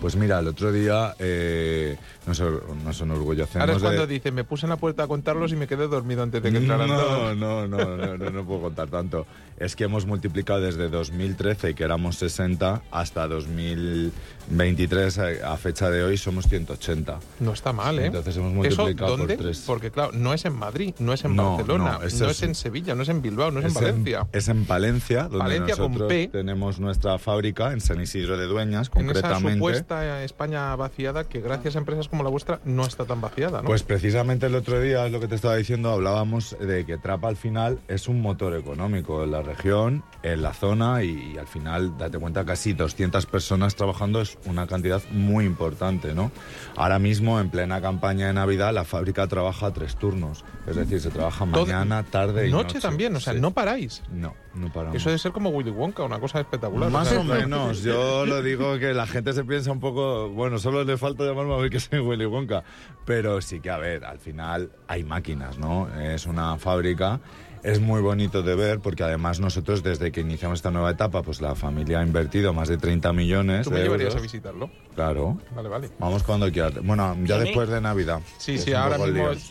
[0.00, 4.14] Pues mira, el otro día eh, nos, nos enorgullecemos Ahora es cuando de...
[4.14, 6.56] dice, me puse en la puerta a contarlos y me quedé dormido antes de que
[6.56, 9.26] entraran no, no, no, no, no, no puedo contar tanto.
[9.60, 16.02] Es que hemos multiplicado desde 2013, que éramos 60, hasta 2023, a, a fecha de
[16.02, 17.20] hoy, somos 180.
[17.40, 18.06] No está mal, ¿eh?
[18.06, 19.34] Entonces hemos ¿Eso multiplicado dónde?
[19.36, 19.62] por tres.
[19.66, 22.54] Porque claro, no es en Madrid, no es en No, Barcelona, no, es, es- en
[22.54, 24.26] Sevilla, no es en Bilbao, no es, en Valencia.
[24.32, 26.28] es en Palencia, donde Valencia con P.
[26.32, 29.52] tenemos nuestra fábrica, en San Isidro de Dueñas, En esa concretamente.
[29.54, 33.66] supuesta España vaciada que gracias a empresas como la vuestra no está tan vaciada, ¿no?
[33.68, 37.28] Pues precisamente el otro día, es lo que te estaba diciendo, hablábamos de que Trapa
[37.28, 41.96] al final es un motor económico en la región, en la zona y, al final,
[41.96, 46.30] date cuenta, casi 200 personas trabajando es una cantidad muy importante, ¿no?
[46.76, 51.10] Ahora mismo, en plena campaña de Navidad, la fábrica trabaja tres turnos, es decir, se
[51.10, 52.74] trabaja mañana, tarde y noche.
[52.74, 53.40] noche también, o sea, Sí.
[53.40, 54.02] no paráis.
[54.10, 54.96] No, no paramos.
[54.96, 56.90] Eso debe ser como Willy Wonka, una cosa espectacular.
[56.90, 60.84] Más o menos, yo lo digo que la gente se piensa un poco, bueno, solo
[60.84, 62.62] le falta llamarme a ver que soy Willy Wonka,
[63.04, 65.88] pero sí que a ver, al final hay máquinas, ¿no?
[65.98, 67.20] Es una fábrica,
[67.62, 71.40] es muy bonito de ver porque además nosotros desde que iniciamos esta nueva etapa, pues
[71.40, 74.70] la familia ha invertido más de 30 millones Tú me de llevarías a visitarlo.
[74.94, 75.90] Claro, Vale, vale.
[75.98, 76.74] vamos cuando quieras.
[76.82, 77.44] Bueno, ya Sí.
[77.44, 78.20] después de Navidad.
[78.38, 79.50] Sí, sí, es ahora mismo es-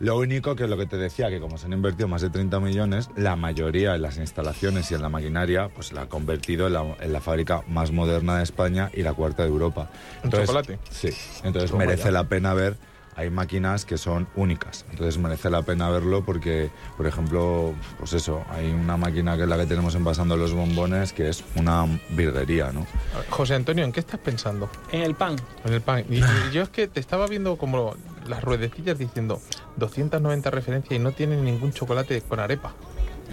[0.00, 2.58] Lo único que lo que te decía, que como se han invertido más de 30
[2.58, 6.72] millones, la mayoría en las instalaciones y en la maquinaria, pues la ha convertido en
[6.72, 9.90] la, en la fábrica más moderna de España y la cuarta de Europa.
[10.24, 10.78] ¿En chocolate?
[10.88, 11.10] Sí.
[11.44, 12.10] Entonces Toma merece ya.
[12.12, 12.78] la pena ver,
[13.20, 14.86] hay máquinas que son únicas.
[14.90, 19.48] Entonces merece la pena verlo porque, por ejemplo, pues eso, hay una máquina que es
[19.48, 22.86] la que tenemos envasando los bombones, que es una virguería, ¿no?
[23.28, 24.70] José Antonio, ¿en qué estás pensando?
[24.90, 25.36] En el pan.
[25.66, 26.04] En el pan.
[26.08, 27.94] Y, y yo es que te estaba viendo como
[28.26, 29.40] las ruedecillas diciendo
[29.76, 32.72] 290 referencias y no tienen ningún chocolate con arepa.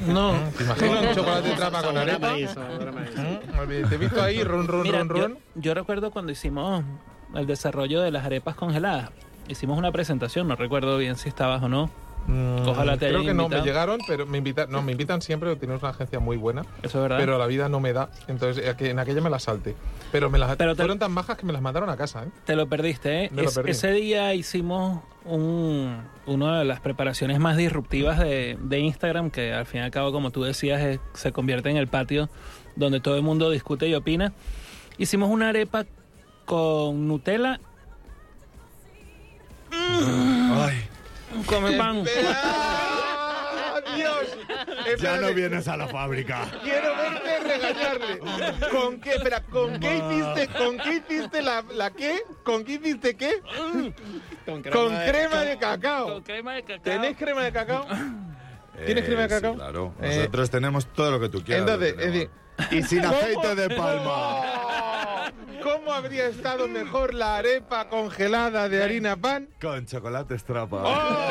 [0.05, 0.33] No.
[0.57, 2.33] ¿Te imaginas un chocolate trapa con arepa?
[2.33, 3.89] ¿Mm?
[3.89, 5.39] Te he visto ahí, ron, ron, Mira, ron, yo, ron.
[5.55, 6.83] yo recuerdo cuando hicimos
[7.33, 9.11] el desarrollo de las arepas congeladas.
[9.47, 11.89] Hicimos una presentación, no recuerdo bien si estabas o no.
[12.27, 15.55] Mm, Ojalá te Creo que no, me llegaron, pero me invitan, no, me invitan siempre,
[15.55, 17.17] tenemos una agencia muy buena, Eso es verdad.
[17.19, 18.09] pero la vida no me da.
[18.27, 19.75] Entonces, eh, en aquella me las salte.
[20.11, 22.27] Pero me las Pero te- fueron tan bajas que me las mandaron a casa, ¿eh?
[22.45, 23.31] Te lo perdiste, ¿eh?
[23.33, 23.71] Lo perdí.
[23.71, 29.65] ese día hicimos un, una de las preparaciones más disruptivas de, de Instagram, que al
[29.65, 32.27] fin y al cabo, como tú decías, es- se convierte en el patio
[32.75, 34.33] donde todo el mundo discute y opina.
[34.97, 35.85] Hicimos una arepa
[36.45, 37.61] con Nutella.
[39.79, 40.87] Ay,
[41.45, 42.03] Come pan.
[42.33, 44.37] ¡Ah, Dios!
[44.99, 46.45] ya no vienes a la fábrica.
[46.63, 48.19] Quiero verte regañarle.
[48.71, 49.11] ¿Con qué?
[49.15, 50.47] Espera, ¿con qué hiciste?
[50.57, 52.21] ¿Con qué hiciste la, la qué?
[52.43, 53.41] ¿Con qué hiciste qué?
[54.45, 56.13] Con Con de- crema de cacao.
[56.13, 56.81] Con crema de cacao.
[56.83, 57.85] ¿Tenéis crema de cacao?
[58.85, 59.55] ¿Tienes crema de Eh, sí, cacao?
[59.55, 61.67] claro, Eh, nosotros tenemos todo lo que tú quieras.
[61.67, 62.29] Entonces, es decir,
[62.71, 64.96] y sin aceite de palma.
[65.63, 69.47] ¿Cómo habría estado mejor la arepa congelada de harina pan?
[69.61, 70.77] Con chocolate estrapa.
[70.83, 71.27] ¡Oh!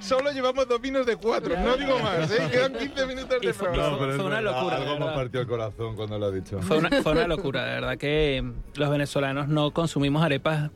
[0.00, 2.48] Solo llevamos dos vinos de cuatro, no digo más, ¿eh?
[2.50, 3.90] Quedan 15 minutos de fue- programa.
[3.92, 6.60] No, Fue una verdad, locura, Algo me partió el corazón cuando lo ha dicho.
[6.62, 10.70] Fue una, fue una locura, de verdad que los venezolanos no consumimos arepas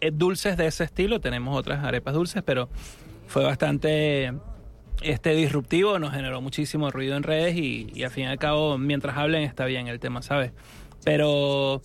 [0.00, 2.68] eh, dulces de ese estilo, tenemos otras arepas dulces, pero
[3.26, 4.32] fue bastante
[5.02, 8.78] este disruptivo, nos generó muchísimo ruido en redes y, y al fin y al cabo,
[8.78, 10.52] mientras hablen está bien el tema, ¿sabes?
[11.04, 11.82] Pero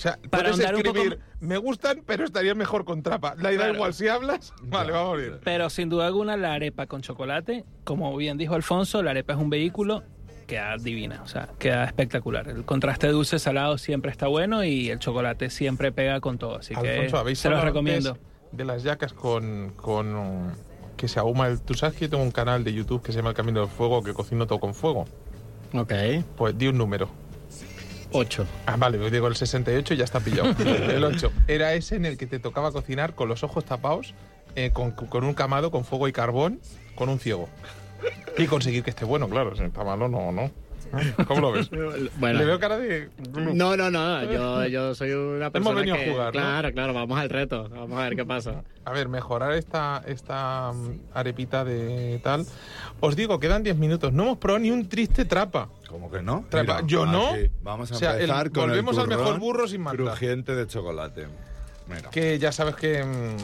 [0.00, 3.34] sea, Para puedes un poco escribir, me gustan, pero estaría mejor con trapa.
[3.36, 3.74] Da Claro.
[3.74, 4.52] igual si hablas.
[4.62, 5.38] Vale, vamos bien.
[5.44, 9.38] Pero sin duda alguna la arepa con chocolate, como bien dijo Alfonso, la arepa es
[9.38, 10.02] un vehículo
[10.46, 12.48] queda divina, o sea, queda espectacular.
[12.48, 16.74] El contraste dulce salado siempre está bueno y el chocolate siempre pega con todo, así
[16.74, 18.18] Alfonso, que ¿habéis se los recomiendo.
[18.50, 20.52] de las yacas con, con
[20.96, 21.60] que se ahuma el...
[21.60, 23.68] Tú sabes que yo tengo un canal de YouTube que se llama El Camino del
[23.68, 25.04] Fuego, que cocino todo con fuego.
[25.72, 25.92] Ok.
[26.36, 27.08] Pues di un número.
[28.12, 28.46] 8.
[28.66, 30.54] Ah, vale, yo digo el 68 y ya está pillado.
[30.64, 31.32] el 8.
[31.46, 34.14] Era ese en el que te tocaba cocinar con los ojos tapados,
[34.56, 36.60] eh, con, con un camado, con fuego y carbón,
[36.94, 37.48] con un ciego.
[38.38, 39.54] Y conseguir que esté bueno, claro.
[39.56, 40.50] Si está malo, no, no.
[41.28, 41.70] ¿Cómo lo ves?
[42.18, 42.38] Bueno.
[42.38, 43.08] Le veo cara de...
[43.54, 44.24] No, no, no.
[44.24, 46.32] Yo, yo soy una persona venido a que- jugar, ¿no?
[46.32, 46.94] Claro, claro.
[46.94, 47.68] Vamos al reto.
[47.68, 48.62] Vamos a ver qué pasa.
[48.84, 52.44] A ver, mejorar esta, esta mm, arepita de tal.
[53.00, 54.12] Os digo, quedan 10 minutos.
[54.12, 55.68] No hemos probado ni un triste trapa.
[55.88, 56.44] ¿Cómo que no?
[56.48, 56.76] Trapa.
[56.76, 57.30] Mira, Yo no.
[57.62, 60.06] Vamos a O sea, el- empezar con volvemos el al mejor burro sin mandar.
[60.06, 61.26] Crujiente de chocolate.
[61.88, 62.10] Mira.
[62.10, 63.02] Que ya sabes que...
[63.04, 63.36] mm,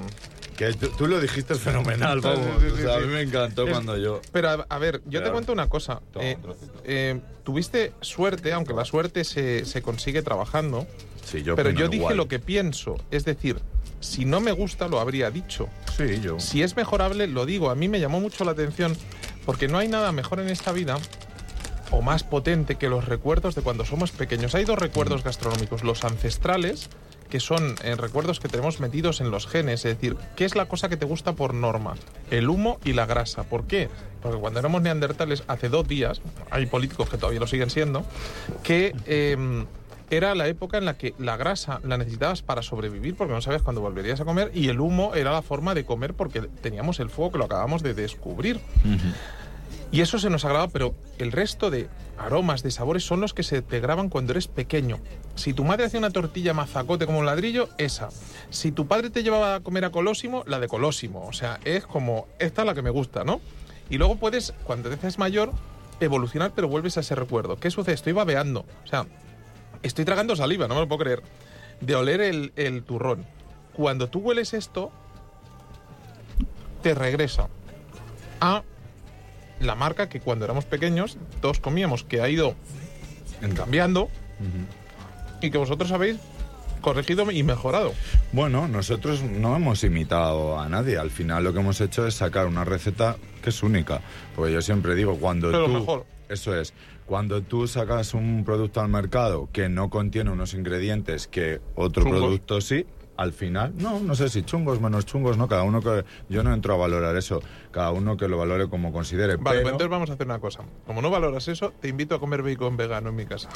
[0.57, 2.47] Que tú, tú lo dijiste fenomenal, Sí, vamos.
[2.63, 3.07] sí, sí, O sea, a sí.
[3.07, 4.21] mí me encantó Es- cuando yo...
[4.33, 6.01] Pero a, a ver, yo te cuento una cosa.
[6.19, 6.37] Eh,
[6.85, 10.87] eh, tuviste suerte, aunque la suerte se, se consigue trabajando.
[11.25, 12.17] Sí, yo pero yo dije igual.
[12.17, 12.97] lo que pienso.
[13.11, 13.59] Es decir,
[14.01, 15.69] si no me gusta, lo habría dicho.
[15.97, 16.41] Sí, yo.
[16.41, 17.69] Si es mejorable, lo digo.
[17.71, 18.97] A mí me llamó mucho la atención
[19.45, 20.99] porque no hay nada mejor en esta vida
[21.91, 24.55] o más potente que los recuerdos de cuando somos pequeños.
[24.55, 26.89] Hay dos recuerdos gastronómicos, los ancestrales,
[27.29, 30.67] que son eh, recuerdos que tenemos metidos en los genes, es decir, ¿qué es la
[30.67, 31.95] cosa que te gusta por norma?
[32.31, 33.45] El humo y la grasa.
[33.45, 33.89] ¿Por qué?
[34.23, 36.21] Porque cuando éramos neandertales, hace dos días,
[36.51, 38.05] hay políticos que todavía lo siguen siendo,
[38.63, 38.95] que...
[39.07, 39.65] eh,
[40.11, 43.63] era la época en la que la grasa la necesitabas para sobrevivir porque no sabías
[43.63, 47.11] cuándo volverías a comer y el humo era la forma de comer porque teníamos el
[47.11, 48.61] fuego que lo acabamos de descubrir.
[49.93, 53.43] Y eso se nos agrada, pero el resto de aromas, de sabores son los que
[53.43, 54.99] se te graban cuando eres pequeño.
[55.37, 58.09] Si tu madre hacía una tortilla mazacote como un ladrillo, esa.
[58.51, 61.27] Si tu padre te llevaba a comer a Colosimo, la de Colosimo.
[61.27, 63.41] O sea, es como, esta es la que me gusta, ¿no?
[63.89, 65.53] Y luego puedes, cuando te haces mayor,
[66.01, 67.57] evolucionar, pero vuelves a ese recuerdo.
[67.57, 67.95] ¿Qué sucede?
[67.95, 68.65] Estoy babeando.
[68.85, 69.07] O sea,
[69.83, 71.23] estoy tragando saliva, no me lo puedo creer.
[71.81, 73.25] De oler el, el turrón.
[73.75, 74.91] Cuando tú hueles esto,
[76.83, 77.49] te regresa
[78.41, 78.63] a
[79.61, 82.55] la marca que cuando éramos pequeños todos comíamos, que ha ido
[83.55, 84.09] cambiando
[85.41, 86.19] y que vosotros habéis
[86.81, 87.93] corregido y mejorado.
[88.33, 90.99] Bueno, nosotros no hemos imitado a nadie.
[90.99, 94.01] Al final lo que hemos hecho es sacar una receta que es única.
[94.35, 95.73] Porque yo siempre digo, cuando Pero tú...
[95.73, 96.07] mejor.
[96.29, 96.75] Eso es.
[97.07, 102.21] Cuando tú sacas un producto al mercado que no contiene unos ingredientes que otro Chungos.
[102.21, 102.85] producto sí,
[103.17, 106.05] al final, no, no sé si chungos, menos chungos, no, cada uno que...
[106.29, 107.43] Yo no entro a valorar eso,
[107.77, 109.37] cada uno que lo valore como considere.
[109.37, 110.63] Vale, pues pero- entonces vamos a hacer una cosa.
[110.87, 113.51] Como no valoras eso, te invito a comer bacon vegano en mi casa.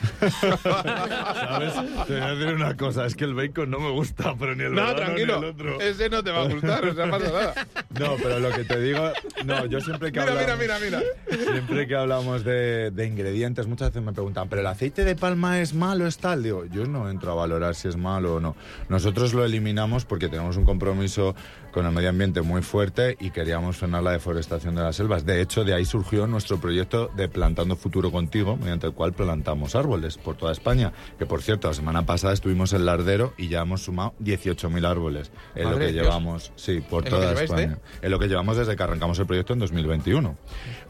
[0.63, 1.73] ¿Sabes?
[2.07, 4.65] Te voy a decir una cosa, es que el bacon no me gusta, pero ni
[4.65, 5.41] el no, vegano tranquilo.
[5.41, 5.81] ni el otro.
[5.81, 7.55] Ese no te va a gustar, o sea, pasa nada.
[7.99, 9.11] No, pero lo que te digo,
[9.47, 11.43] no, yo siempre que Mira, hablamos, mira, mira, mira.
[11.53, 15.61] siempre que hablamos de, de ingredientes, muchas veces me preguntan, ¿pero el aceite de palma
[15.61, 16.43] es malo, es tal?
[16.43, 18.55] Digo, yo no entro a valorar si es malo o no.
[18.91, 21.35] Nosotros lo eliminamos porque tenemos un compromiso
[21.73, 25.25] con el medio ambiente muy fuerte y queríamos frenar la deforestación de las selvas.
[25.25, 29.75] De hecho, de ahí surgió nuestro proyecto de Plantando Futuro Contigo, mediante el cual plantamos
[29.75, 30.93] árboles por toda España.
[31.19, 35.31] Que por cierto, la semana pasada estuvimos en Lardero y ya hemos sumado 18.000 árboles
[35.55, 36.05] en Madre lo que Dios.
[36.07, 37.63] llevamos, sí, por ¿En lo que toda lleváis de?
[37.63, 37.79] España.
[38.03, 40.37] En lo que llevamos desde que arrancamos el proyecto en 2021.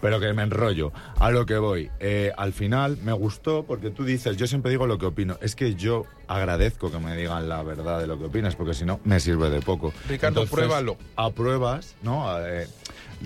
[0.00, 0.92] Pero que me enrollo.
[1.18, 1.90] A lo que voy.
[2.00, 5.36] Eh, al final me gustó porque tú dices, yo siempre digo lo que opino.
[5.40, 8.84] Es que yo agradezco que me digan la verdad de lo que opinas, porque si
[8.84, 9.92] no, me sirve de poco.
[10.08, 10.96] Ricardo, pruébalo.
[11.16, 12.38] Apruebas, ¿no?
[12.40, 12.68] Eh,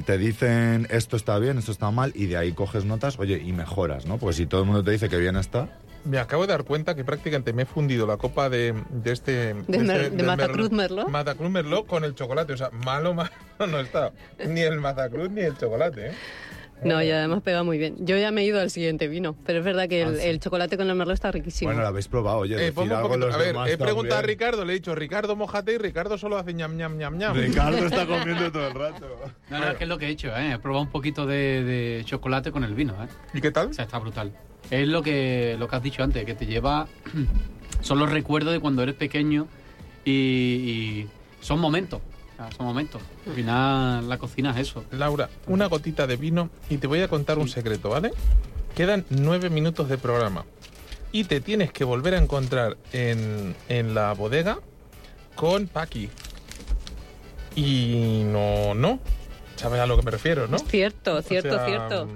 [0.02, 3.52] te dicen esto está bien, esto está mal, y de ahí coges notas, oye, y
[3.52, 4.18] mejoras, ¿no?
[4.18, 5.68] Pues si todo el mundo te dice que bien está,
[6.04, 9.54] Me acabo de dar cuenta que prácticamente me he fundido la copa de, de este...
[9.54, 11.08] De Mer- este- de Matacruz Merlot.
[11.08, 12.52] Matacruz Merlot con el chocolate.
[12.52, 13.30] O sea, malo, malo
[13.70, 14.12] no está.
[14.46, 16.12] Ni el Matacruz ni el chocolate, ¿eh?
[16.84, 17.96] No, y además pega muy bien.
[18.00, 20.28] Yo ya me he ido al siguiente vino, pero es verdad que el, Ah, sí.
[20.28, 21.68] el chocolate con el merlot está riquísimo.
[21.70, 24.22] bueno, lo habéis probado, oye, Eh, decir algo los a ver, demás he preguntado a.
[24.22, 27.34] Ricardo, le he dicho, Ricardo, mojate y Ricardo solo hace ñam, ñam, ñam, ñam.
[27.36, 29.06] Ricardo está comiendo todo el rato.
[29.50, 30.52] No, no, es que es lo que he hecho, ¿eh?
[30.52, 33.08] He probado un poquito de, de chocolate con el vino, ¿eh?
[33.32, 33.68] ¿Y qué tal?
[33.68, 34.32] O sea, está brutal.
[34.70, 36.86] Es lo que, lo que has dicho antes, que te lleva...
[37.80, 39.46] son los recuerdos de cuando eres pequeño
[40.04, 41.08] y, y
[41.40, 42.00] son momentos.
[42.48, 43.00] Sea, son momentos.
[43.26, 44.84] Al final la cocina es eso.
[44.90, 48.10] Laura, una gotita de vino y te voy a contar un secreto, ¿vale?
[48.74, 50.44] Quedan nueve minutos de programa
[51.12, 54.58] y te tienes que volver a encontrar en, en la bodega
[55.36, 56.08] con Paqui.
[57.56, 58.98] Y no, no.
[59.56, 60.58] ¿Sabes a lo que me refiero, no?
[60.58, 62.08] Cierto, cierto, O sea, cierto.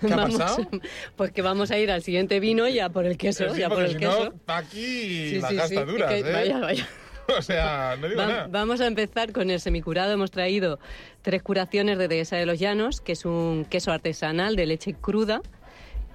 [0.00, 0.68] ¿Qué ha Vamos- pasado?
[1.14, 3.84] Pues que vamos a ir al siguiente vino ya por el queso, Sí, ya por
[3.84, 4.32] el si no, queso.
[4.34, 6.32] está aquí Sí, que- ¿eh?
[6.32, 6.88] Vaya, vaya.
[7.38, 8.46] O sea, no digo Va- nada.
[8.50, 10.12] vamos a empezar con el semicurado.
[10.12, 10.78] Hemos traído
[11.22, 15.40] tres curaciones de Dehesa de los Llanos, que es un queso artesanal de leche cruda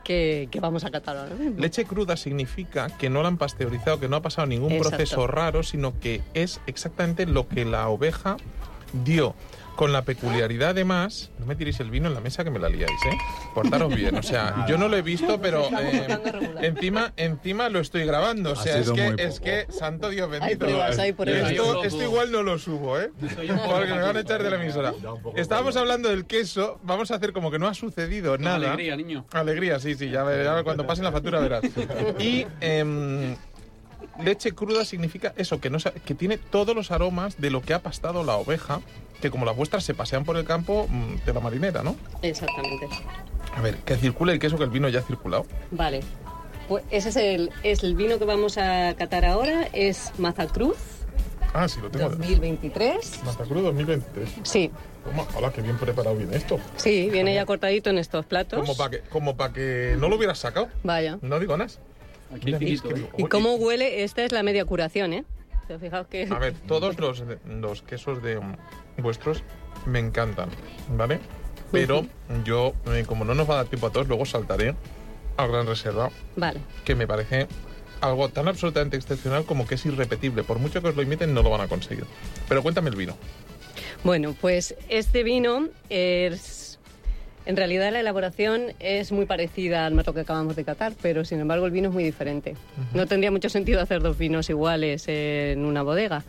[0.03, 1.59] que, que vamos a catar ahora mismo.
[1.59, 4.97] Leche cruda significa que no la han pasteurizado, que no ha pasado ningún Exacto.
[4.97, 8.37] proceso raro, sino que es exactamente lo que la oveja
[9.03, 9.33] dio.
[9.75, 12.69] Con la peculiaridad además, no me tiréis el vino en la mesa que me la
[12.69, 13.17] liáis, ¿eh?
[13.53, 16.07] Portaros bien, o sea, yo no lo he visto, pero eh,
[16.61, 20.45] encima, encima lo estoy grabando, o sea, es que, es que, santo Dios bendito.
[20.49, 21.51] Hay pruebas, hay pruebas.
[21.51, 23.11] Esto, esto igual no lo subo, ¿eh?
[23.19, 24.93] Porque me van a echar de la emisora.
[25.35, 28.55] Estábamos hablando del queso, vamos a hacer como que no ha sucedido nada.
[28.55, 29.25] Alegría, niño.
[29.31, 31.63] Alegría, sí, sí, ya, ya cuando pase la factura verás.
[32.19, 33.35] Y em,
[34.23, 37.79] leche cruda significa eso, que, no, que tiene todos los aromas de lo que ha
[37.79, 38.81] pastado la oveja,
[39.21, 41.95] que como las vuestras se pasean por el campo mm, de la marinera, ¿no?
[42.21, 42.87] Exactamente.
[43.55, 45.45] A ver, que circule el queso, que el vino ya ha circulado.
[45.71, 46.01] Vale.
[46.67, 49.67] Pues ese es el, es el vino que vamos a catar ahora.
[49.71, 50.77] Es Mazacruz
[51.53, 52.09] Ah, sí, lo tengo.
[52.09, 53.23] 2023.
[53.23, 54.29] Mazzacruz 2023.
[54.43, 54.69] Sí,
[55.05, 56.59] Toma, hola, qué bien preparado viene esto.
[56.75, 58.59] sí, viene ya cortadito en estos platos.
[58.59, 60.67] Como para que, como pa' que no lo hubieras sacado.
[60.83, 61.17] Vaya.
[61.21, 61.71] No digo nada.
[62.33, 63.09] Aquí finito, ¿eh?
[63.17, 64.03] ¿Y cómo huele?
[64.03, 65.23] Esta es la media curación, ¿eh?
[65.67, 66.27] ¿Te fijaos que...?
[66.29, 69.43] A ver, todos los, los quesos de mm, vuestros
[69.85, 70.49] me encantan,
[70.89, 71.19] ¿vale?
[71.71, 72.05] Pero
[72.43, 74.75] yo, eh, como no nos va a dar tiempo a todos, luego saltaré
[75.37, 76.59] a Gran Reserva, Vale.
[76.85, 77.47] que me parece
[78.01, 80.43] algo tan absolutamente excepcional como que es irrepetible.
[80.43, 82.05] Por mucho que os lo imiten, no lo van a conseguir.
[82.47, 83.17] Pero cuéntame el vino.
[84.03, 86.64] Bueno, pues este vino es...
[87.45, 91.39] En realidad la elaboración es muy parecida al mato que acabamos de catar, pero sin
[91.39, 92.55] embargo el vino es muy diferente.
[92.93, 96.23] No tendría mucho sentido hacer dos vinos iguales en una bodega.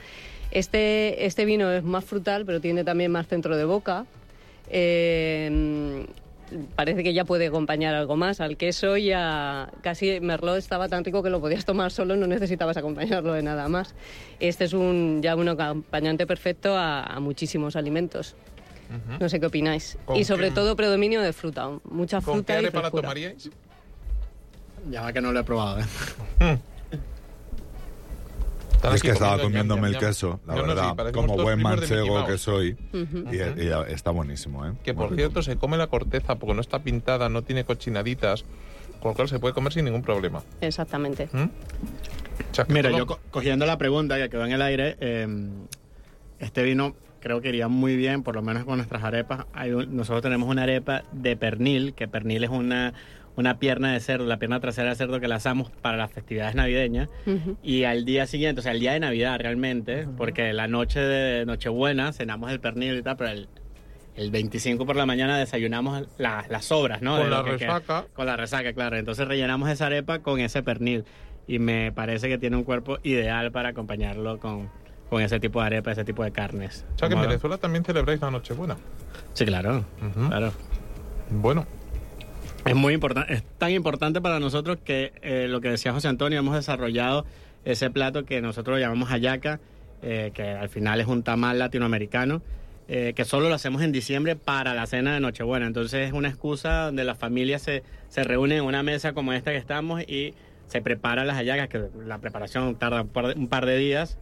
[0.51, 4.05] Este, este vino es más frutal, pero tiene también más centro de boca.
[4.69, 6.07] Eh,
[6.75, 11.05] parece que ya puede acompañar algo más al queso y a casi Merlot estaba tan
[11.05, 13.95] rico que lo podías tomar solo, no necesitabas acompañarlo de nada más.
[14.39, 18.37] Este es un ya un acompañante perfecto a, a muchísimos alimentos.
[19.21, 19.99] No sé qué opináis.
[20.05, 22.83] ¿Con Y sobre qué- todo predominio de fruta, mucha ¿Con qué fruta y arepa la
[22.83, 23.03] frescura.
[23.03, 23.51] tomaríais?
[24.91, 25.81] Ya va que no lo he probado.
[25.81, 25.85] ¿eh?
[28.95, 32.25] Es que estaba comiendo, comiéndome el queso, la No, no, sí, verdad, como buen manchego
[32.25, 32.77] que soy.
[32.93, 34.75] Y, y está buenísimo, ¿eh?
[34.85, 35.17] Que Muy por rico.
[35.23, 38.45] cierto se come la corteza porque no está pintada, no tiene cochinaditas,
[39.01, 40.43] con lo cual se puede comer sin ningún problema.
[40.61, 41.29] Exactamente.
[41.33, 41.49] ¿Mm?
[42.69, 45.27] Mira, yo co- cogiendo la pregunta que quedó en el aire, eh,
[46.39, 46.95] este vino
[47.27, 49.47] creo que iría muy bien, por lo menos con nuestras arepas.
[49.53, 52.93] Hay un- nosotros tenemos una arepa de pernil, que pernil es una,
[53.35, 56.55] una pierna de cerdo, la pierna trasera de cerdo que la asamos para las festividades
[56.55, 57.09] navideñas.
[57.27, 57.57] Ujú.
[57.65, 61.45] Y al día siguiente, o sea, el día de Navidad realmente, porque la noche de
[61.47, 63.49] Nochebuena cenamos el pernil y tal, pero el,
[64.15, 67.17] el 25 por la mañana desayunamos la- las sobras, ¿no?
[67.17, 67.79] Con De la que queda.
[67.81, 68.07] resaca.
[68.15, 68.97] Con la resaca, claro.
[68.99, 71.05] Entonces rellenamos esa arepa con ese pernil.
[71.49, 74.71] Y me parece que tiene un cuerpo ideal para acompañarlo con,
[75.09, 76.85] con ese tipo de arepa, ese tipo de carnes.
[76.95, 78.77] O sea que en Venezuela también celebráis la Nochebuena.
[79.35, 79.85] Sí, claro.
[80.03, 80.29] Ujú.
[80.29, 80.53] claro.
[81.31, 81.67] Bueno,
[82.65, 86.39] Es muy importante, es tan importante para nosotros que eh, lo que decía José Antonio,
[86.39, 87.25] hemos desarrollado
[87.65, 89.61] ese plato que nosotros llamamos hallaca,
[90.03, 92.43] eh, que al final es un tamal latinoamericano,
[92.89, 95.67] eh, que solo lo hacemos en diciembre para la cena de Nochebuena.
[95.67, 99.51] Entonces es una excusa donde las familias se, se reúnen en una mesa como esta
[99.51, 100.35] que estamos y
[100.69, 104.19] se preparan las hallacas, que la preparación tarda un par de, un par de días,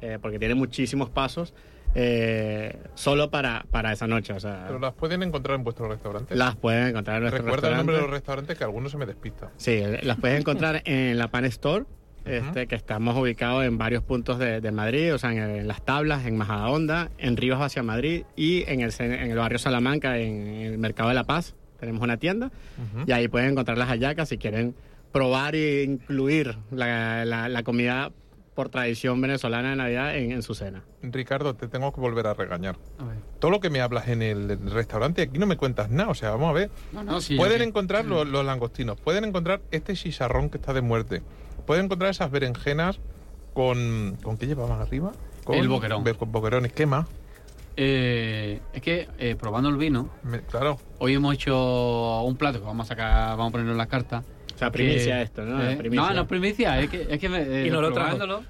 [0.00, 1.54] eh, porque tiene muchísimos pasos,
[1.94, 4.32] eh, solo para, para esa noche.
[4.32, 6.36] O sea, pero las pueden encontrar en vuestros restaurantes.
[6.36, 8.52] las pueden encontrar en nuestro Recuerda el nombre de los restaurante.
[8.52, 9.50] restaurantes que algunos se me despista.
[9.56, 11.84] Sí, las puedes encontrar en la Pan Store,
[12.24, 15.82] este, que estamos ubicados en varios puntos de, de Madrid, o sea, en, en Las
[15.82, 20.46] Tablas, en Majadahonda, en Rivas hacia Madrid y en el, en el barrio Salamanca, en,
[20.46, 21.54] el Mercado de la Paz.
[21.80, 23.04] Tenemos una tienda Ujú.
[23.06, 24.74] y ahí pueden encontrar las hallacas si quieren
[25.12, 28.10] probar e incluir la, la- la comida
[28.58, 30.82] por tradición venezolana de Navidad en, en su cena.
[31.00, 32.74] Ricardo, te tengo que volver a regañar.
[32.98, 33.18] A ver.
[33.38, 36.08] Todo lo que me hablas en el restaurante, aquí no me cuentas nada.
[36.10, 36.70] O sea, vamos a ver.
[36.90, 40.80] No, no, sí, pueden encontrar los, los langostinos, pueden encontrar este chicharrón que está de
[40.80, 41.22] muerte,
[41.68, 42.98] pueden encontrar esas berenjenas
[43.54, 44.18] con...
[44.24, 45.12] ¿Con qué llevaban arriba?
[45.44, 46.02] Con El boquerón.
[46.02, 46.72] be- Con boquerones.
[46.72, 47.06] ¿Qué más?
[47.76, 50.78] Eh, es que eh, probando el vino, Me- claro.
[50.98, 54.24] hoy hemos hecho un plato que vamos a sacar, vamos a ponerlo en la carta.
[54.58, 55.62] O sea, primicia que- esto, ¿no?
[55.62, 56.08] eh, Primicia.
[56.08, 58.42] No, no es primicia, es que, es que eh, Y no lo probándolo,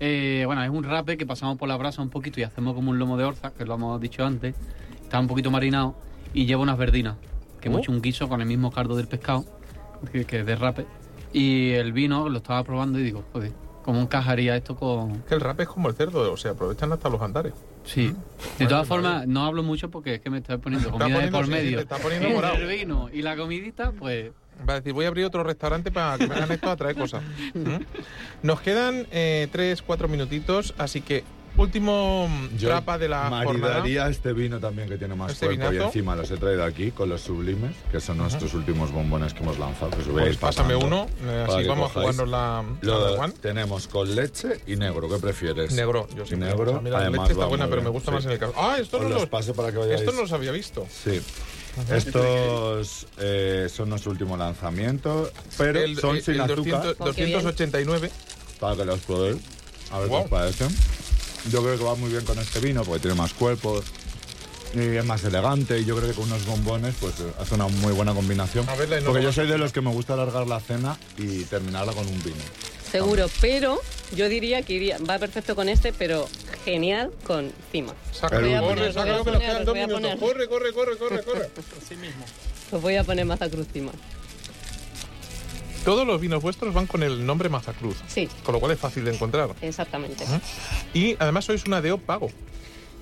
[0.00, 2.90] eh, bueno, es un rape que pasamos por la brasa un poquito y hacemos como
[2.90, 4.56] un lomo de orza, que lo hemos dicho antes.
[5.02, 5.94] Está un poquito marinado
[6.32, 7.14] y lleva unas verdinas,
[7.60, 7.82] que hemos Oh.
[7.82, 9.44] hecho un guiso con el mismo cardo del pescado,
[10.10, 10.86] que, que es de rape.
[11.32, 13.52] Y el vino lo estaba probando y digo, joder,
[13.84, 15.12] ¿cómo encajaría esto con...?
[15.12, 17.52] Es que el rap es como el cerdo, o sea, aprovechan hasta los andares.
[17.84, 18.12] Sí.
[18.58, 21.30] De todas formas, no hablo mucho porque es que me estoy poniendo Está comida de
[21.30, 21.76] por sí, sí, medio.
[21.76, 22.56] te está poniendo morado.
[22.56, 24.32] el vino y la comidita, pues
[24.68, 26.96] Va a decir, voy a abrir otro restaurante para que me hagan esto a traer
[26.96, 27.22] cosas.
[27.54, 27.82] ¿Mm?
[28.42, 31.24] Nos quedan eh, tres, cuatro minutitos, así que
[31.56, 33.44] último mm, Yo trapa de la jornada.
[33.44, 35.86] maridaría este vino también que tiene más ¿Este cuerpo y vinazo?
[35.88, 39.58] encima los he traído aquí con los sublimes, que son nuestros últimos bombones que hemos
[39.58, 39.90] lanzado.
[39.92, 43.86] Que os Pues pásame uno, eh, así que vamos a jugarnos la, Lo la tenemos
[43.88, 45.72] con leche y negro, ¿qué prefieres?
[45.72, 46.48] Negro, yo siempre.
[46.50, 48.14] Negro, sea, mira, la además leche está buena, pero me gusta sí.
[48.16, 48.52] más en el caso.
[48.56, 50.00] Ah, esto no los paso para que veáis.
[50.00, 50.86] esto no los había visto.
[51.04, 51.20] Sí.
[51.92, 57.12] Estos eh, son nuestro último lanzamiento, pero el, son el- sin el azúcar 200 Oh,
[57.14, 57.32] qué bien.
[57.38, 58.10] 289.
[58.60, 59.36] para que los probéis.
[59.90, 60.20] A ver Guau.
[60.22, 60.68] qué os parecen.
[61.50, 63.82] Yo creo que va muy bien con este vino porque tiene más cuerpo
[64.74, 67.92] y es más elegante y yo creo que con unos bombones pues hace una muy
[67.92, 68.68] buena combinación.
[68.68, 71.44] A ver, la porque yo soy de los que me gusta alargar la cena y
[71.44, 72.36] terminarla con un vino.
[72.90, 73.80] Seguro, pero
[74.14, 76.28] yo diría que iría, va perfecto con este, pero
[76.64, 77.92] genial con cima.
[78.22, 80.14] A corre, a que nos quedan dos a minutos.
[80.18, 81.50] Corre, corre, corre, corre, corre.
[81.84, 82.24] Así mismo.
[82.72, 83.92] Os voy a poner Mazacruz cima.
[85.84, 89.04] Todos los vinos vuestros van con el nombre Mazacruz, Sí, con lo cual es fácil
[89.04, 89.50] de encontrar.
[89.60, 90.24] exactamente.
[90.94, 92.30] Y además sois una DEO pago.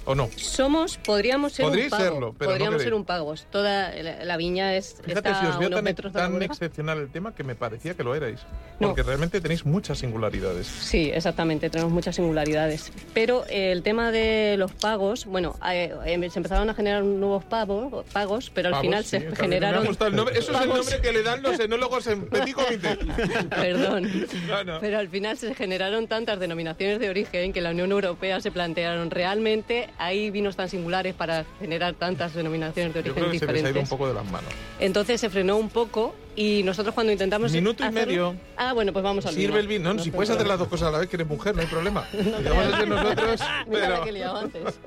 [0.05, 0.29] ¿O no?
[0.37, 2.03] Somos, podríamos ser un pago.
[2.03, 3.47] serlo, pero podríamos ser un pagos.
[3.51, 6.99] Toda la, la viña es Fíjate está si os a veo tan, metros tan excepcional
[6.99, 8.41] el tema que me parecía que lo erais.
[8.81, 8.89] No.
[8.89, 10.67] Porque realmente tenéis muchas singularidades.
[10.67, 12.93] Sí, exactamente, tenemos muchas singularidades.
[13.15, 17.45] Pero eh, el tema de los pagos, bueno, eh, eh, se empezaron a generar nuevos
[17.45, 19.85] pagos, pagos pero al final sí, se generaron...
[19.85, 20.39] Me ha el nombre.
[20.39, 22.99] Eso es el nombre que le dan los enólogos en Petit Comité.
[23.51, 24.11] Perdón.
[24.49, 24.81] No, no.
[24.81, 29.11] Pero al final se generaron tantas denominaciones de origen que la Unión Europea se plantearon
[29.11, 33.47] realmente hay vinos tan singulares para generar tantas denominaciones de Yo origen creo que se
[33.47, 33.89] les ha ido un diferentes.
[33.91, 34.53] poco de las manos.
[34.81, 38.35] Entonces se frenó un poco y nosotros cuando intentamos Minuto y medio.
[38.57, 39.93] Ah, bueno, pues vamos al Sirve el vino.
[39.93, 41.67] No, si puedes hacer las dos cosas a la vez, que eres mujer, no hay
[41.69, 42.07] problema.
[42.13, 44.15] Y vamos a ser nosotros, Mira la pero...
[44.15, 44.63] que antes.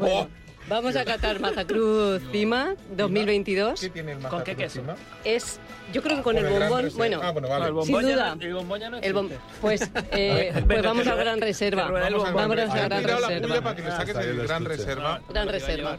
[0.00, 0.28] Oh, Bueno,
[0.68, 3.80] vamos a catar Mazacruz Cima 2022.
[3.80, 4.82] ¿Qué tiene el ¿Con qué queso?
[5.24, 5.58] Es,
[5.92, 7.64] yo creo que con Con el bombón, bueno, Ah, bueno, vale.
[7.66, 8.34] el Sin bombón duda.
[8.34, 9.40] no- el bombón ya no el bom- existe.
[9.60, 11.84] pues, eh, pues vamos a Gran Reserva.
[11.90, 13.60] Vamos a Gran la Reserva.
[13.62, 14.64] para que saques el Gran.
[14.64, 15.20] Reserva.
[15.28, 15.98] Gran Reserva.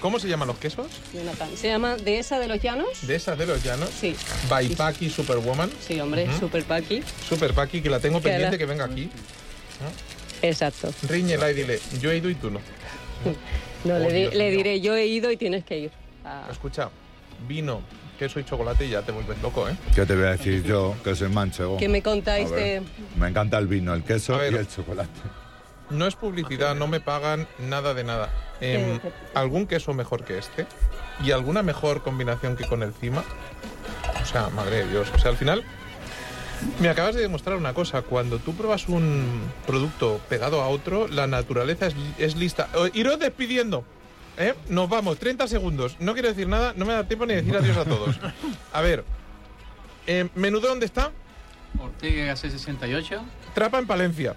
[0.00, 0.86] ¿Cómo se llaman los quesos?
[1.12, 1.48] Jonathan.
[1.56, 3.06] Se llama Dehesa de los Llanos.
[3.06, 3.90] De esas de los llanos.
[3.90, 4.16] Sí,
[4.48, 5.70] By Paki Superwoman.
[5.86, 7.02] sí, hombre, super paqui.
[7.28, 9.10] Super Paki, que la tengo Que pendiente la- que venga aquí.
[10.42, 10.90] Exacto.
[11.06, 12.60] Riñela y dile, yo he ido y tú no.
[13.84, 15.90] No, Oh, le, di- diré, yo he ido y tienes que ir.
[16.24, 16.90] Ah, Escucha,
[17.48, 17.80] vino,
[18.18, 19.76] queso y chocolate y ya te vuelves loco, ¿eh?
[19.94, 20.94] ¿Qué te voy a decir yo?
[21.02, 21.76] Que soy manchego.
[21.78, 22.82] ¿Qué me contáis de...?
[23.16, 24.52] Me encanta el vino, el queso ver.
[24.52, 25.08] y el chocolate.
[25.88, 28.28] No es publicidad, no me pagan nada de nada.
[28.60, 29.00] Eh,
[29.34, 30.66] ¿Algún queso mejor que este?
[31.24, 33.24] ¿Y alguna mejor combinación que con el cima?
[34.22, 35.10] O sea, madre de Dios.
[35.14, 35.64] O sea, al final
[36.80, 38.02] me acabas de demostrar una cosa.
[38.02, 42.68] Cuando tú pruebas un producto pegado a otro, la naturaleza es, es lista.
[42.74, 43.84] Eh, iros despidiendo.
[44.38, 44.54] ¿eh?
[44.68, 45.96] Nos vamos, 30 segundos.
[46.00, 48.18] No quiero decir nada, no me da tiempo ni decir adiós a todos.
[48.72, 49.04] A ver,
[50.06, 51.12] eh, ¿menudo dónde está?
[51.78, 53.20] Ortega C68.
[53.54, 54.34] Trapa en Palencia.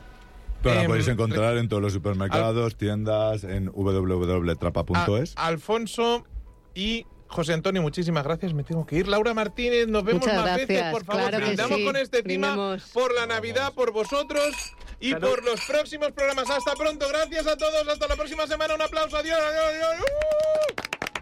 [0.61, 5.33] Pero la Em, podéis encontrar en todos los supermercados, tiendas, en www.trapa.es.
[5.35, 6.25] Alfonso
[6.73, 8.53] y José Antonio, muchísimas gracias.
[8.53, 9.07] Me tengo que ir.
[9.07, 11.29] Laura Martínez, nos vemos Muchas más veces, por favor.
[11.29, 11.85] claro Brindamos sí.
[11.85, 14.53] con este tema por la Navidad, por vosotros
[14.99, 15.27] y Salud.
[15.29, 16.49] por los próximos programas.
[16.49, 17.07] Hasta pronto.
[17.09, 17.87] Gracias a todos.
[17.87, 18.75] Hasta la próxima semana.
[18.75, 19.17] Un aplauso.
[19.17, 21.13] Adiós, adiós, adiós.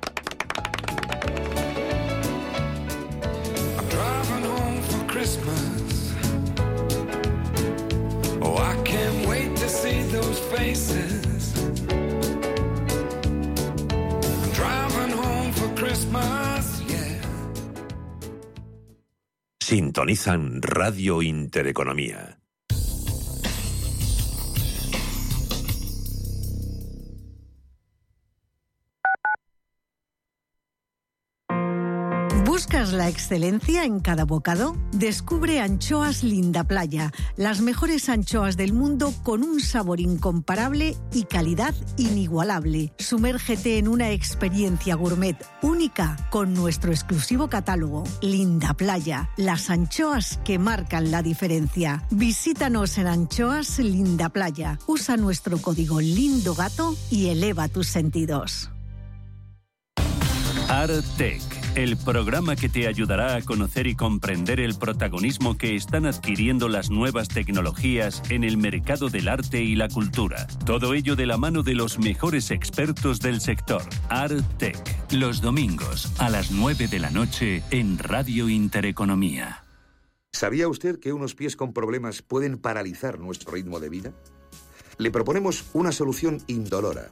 [3.77, 6.13] I'm driving home for Christmas.
[8.41, 11.20] Oh, I can't wait to see those faces.
[19.59, 22.40] Sintonizan Radio Intereconomía.
[32.71, 34.77] ¿Buscas la excelencia en cada bocado?
[34.93, 41.75] Descubre Anchoas Linda Playa, las mejores anchoas del mundo con un sabor incomparable y calidad
[41.97, 42.93] inigualable.
[42.97, 48.05] Sumérgete en una experiencia gourmet única con nuestro exclusivo catálogo.
[48.21, 52.05] Linda Playa, las anchoas que marcan la diferencia.
[52.09, 54.79] Visítanos en Anchoas Linda Playa.
[54.87, 58.71] Usa nuestro código Lindo Gato y eleva tus sentidos.
[60.69, 61.41] Artec,
[61.75, 66.89] el programa que te ayudará a conocer y comprender el protagonismo que están adquiriendo las
[66.89, 70.47] nuevas tecnologías en el mercado del arte y la cultura.
[70.65, 73.83] Todo ello de la mano de los mejores expertos del sector.
[74.09, 74.77] Artec,
[75.11, 79.63] los domingos a las 9 de la noche en Radio Intereconomía.
[80.33, 84.13] ¿Sabía usted que unos pies con problemas pueden paralizar nuestro ritmo de vida?
[84.97, 87.11] Le proponemos una solución indolora,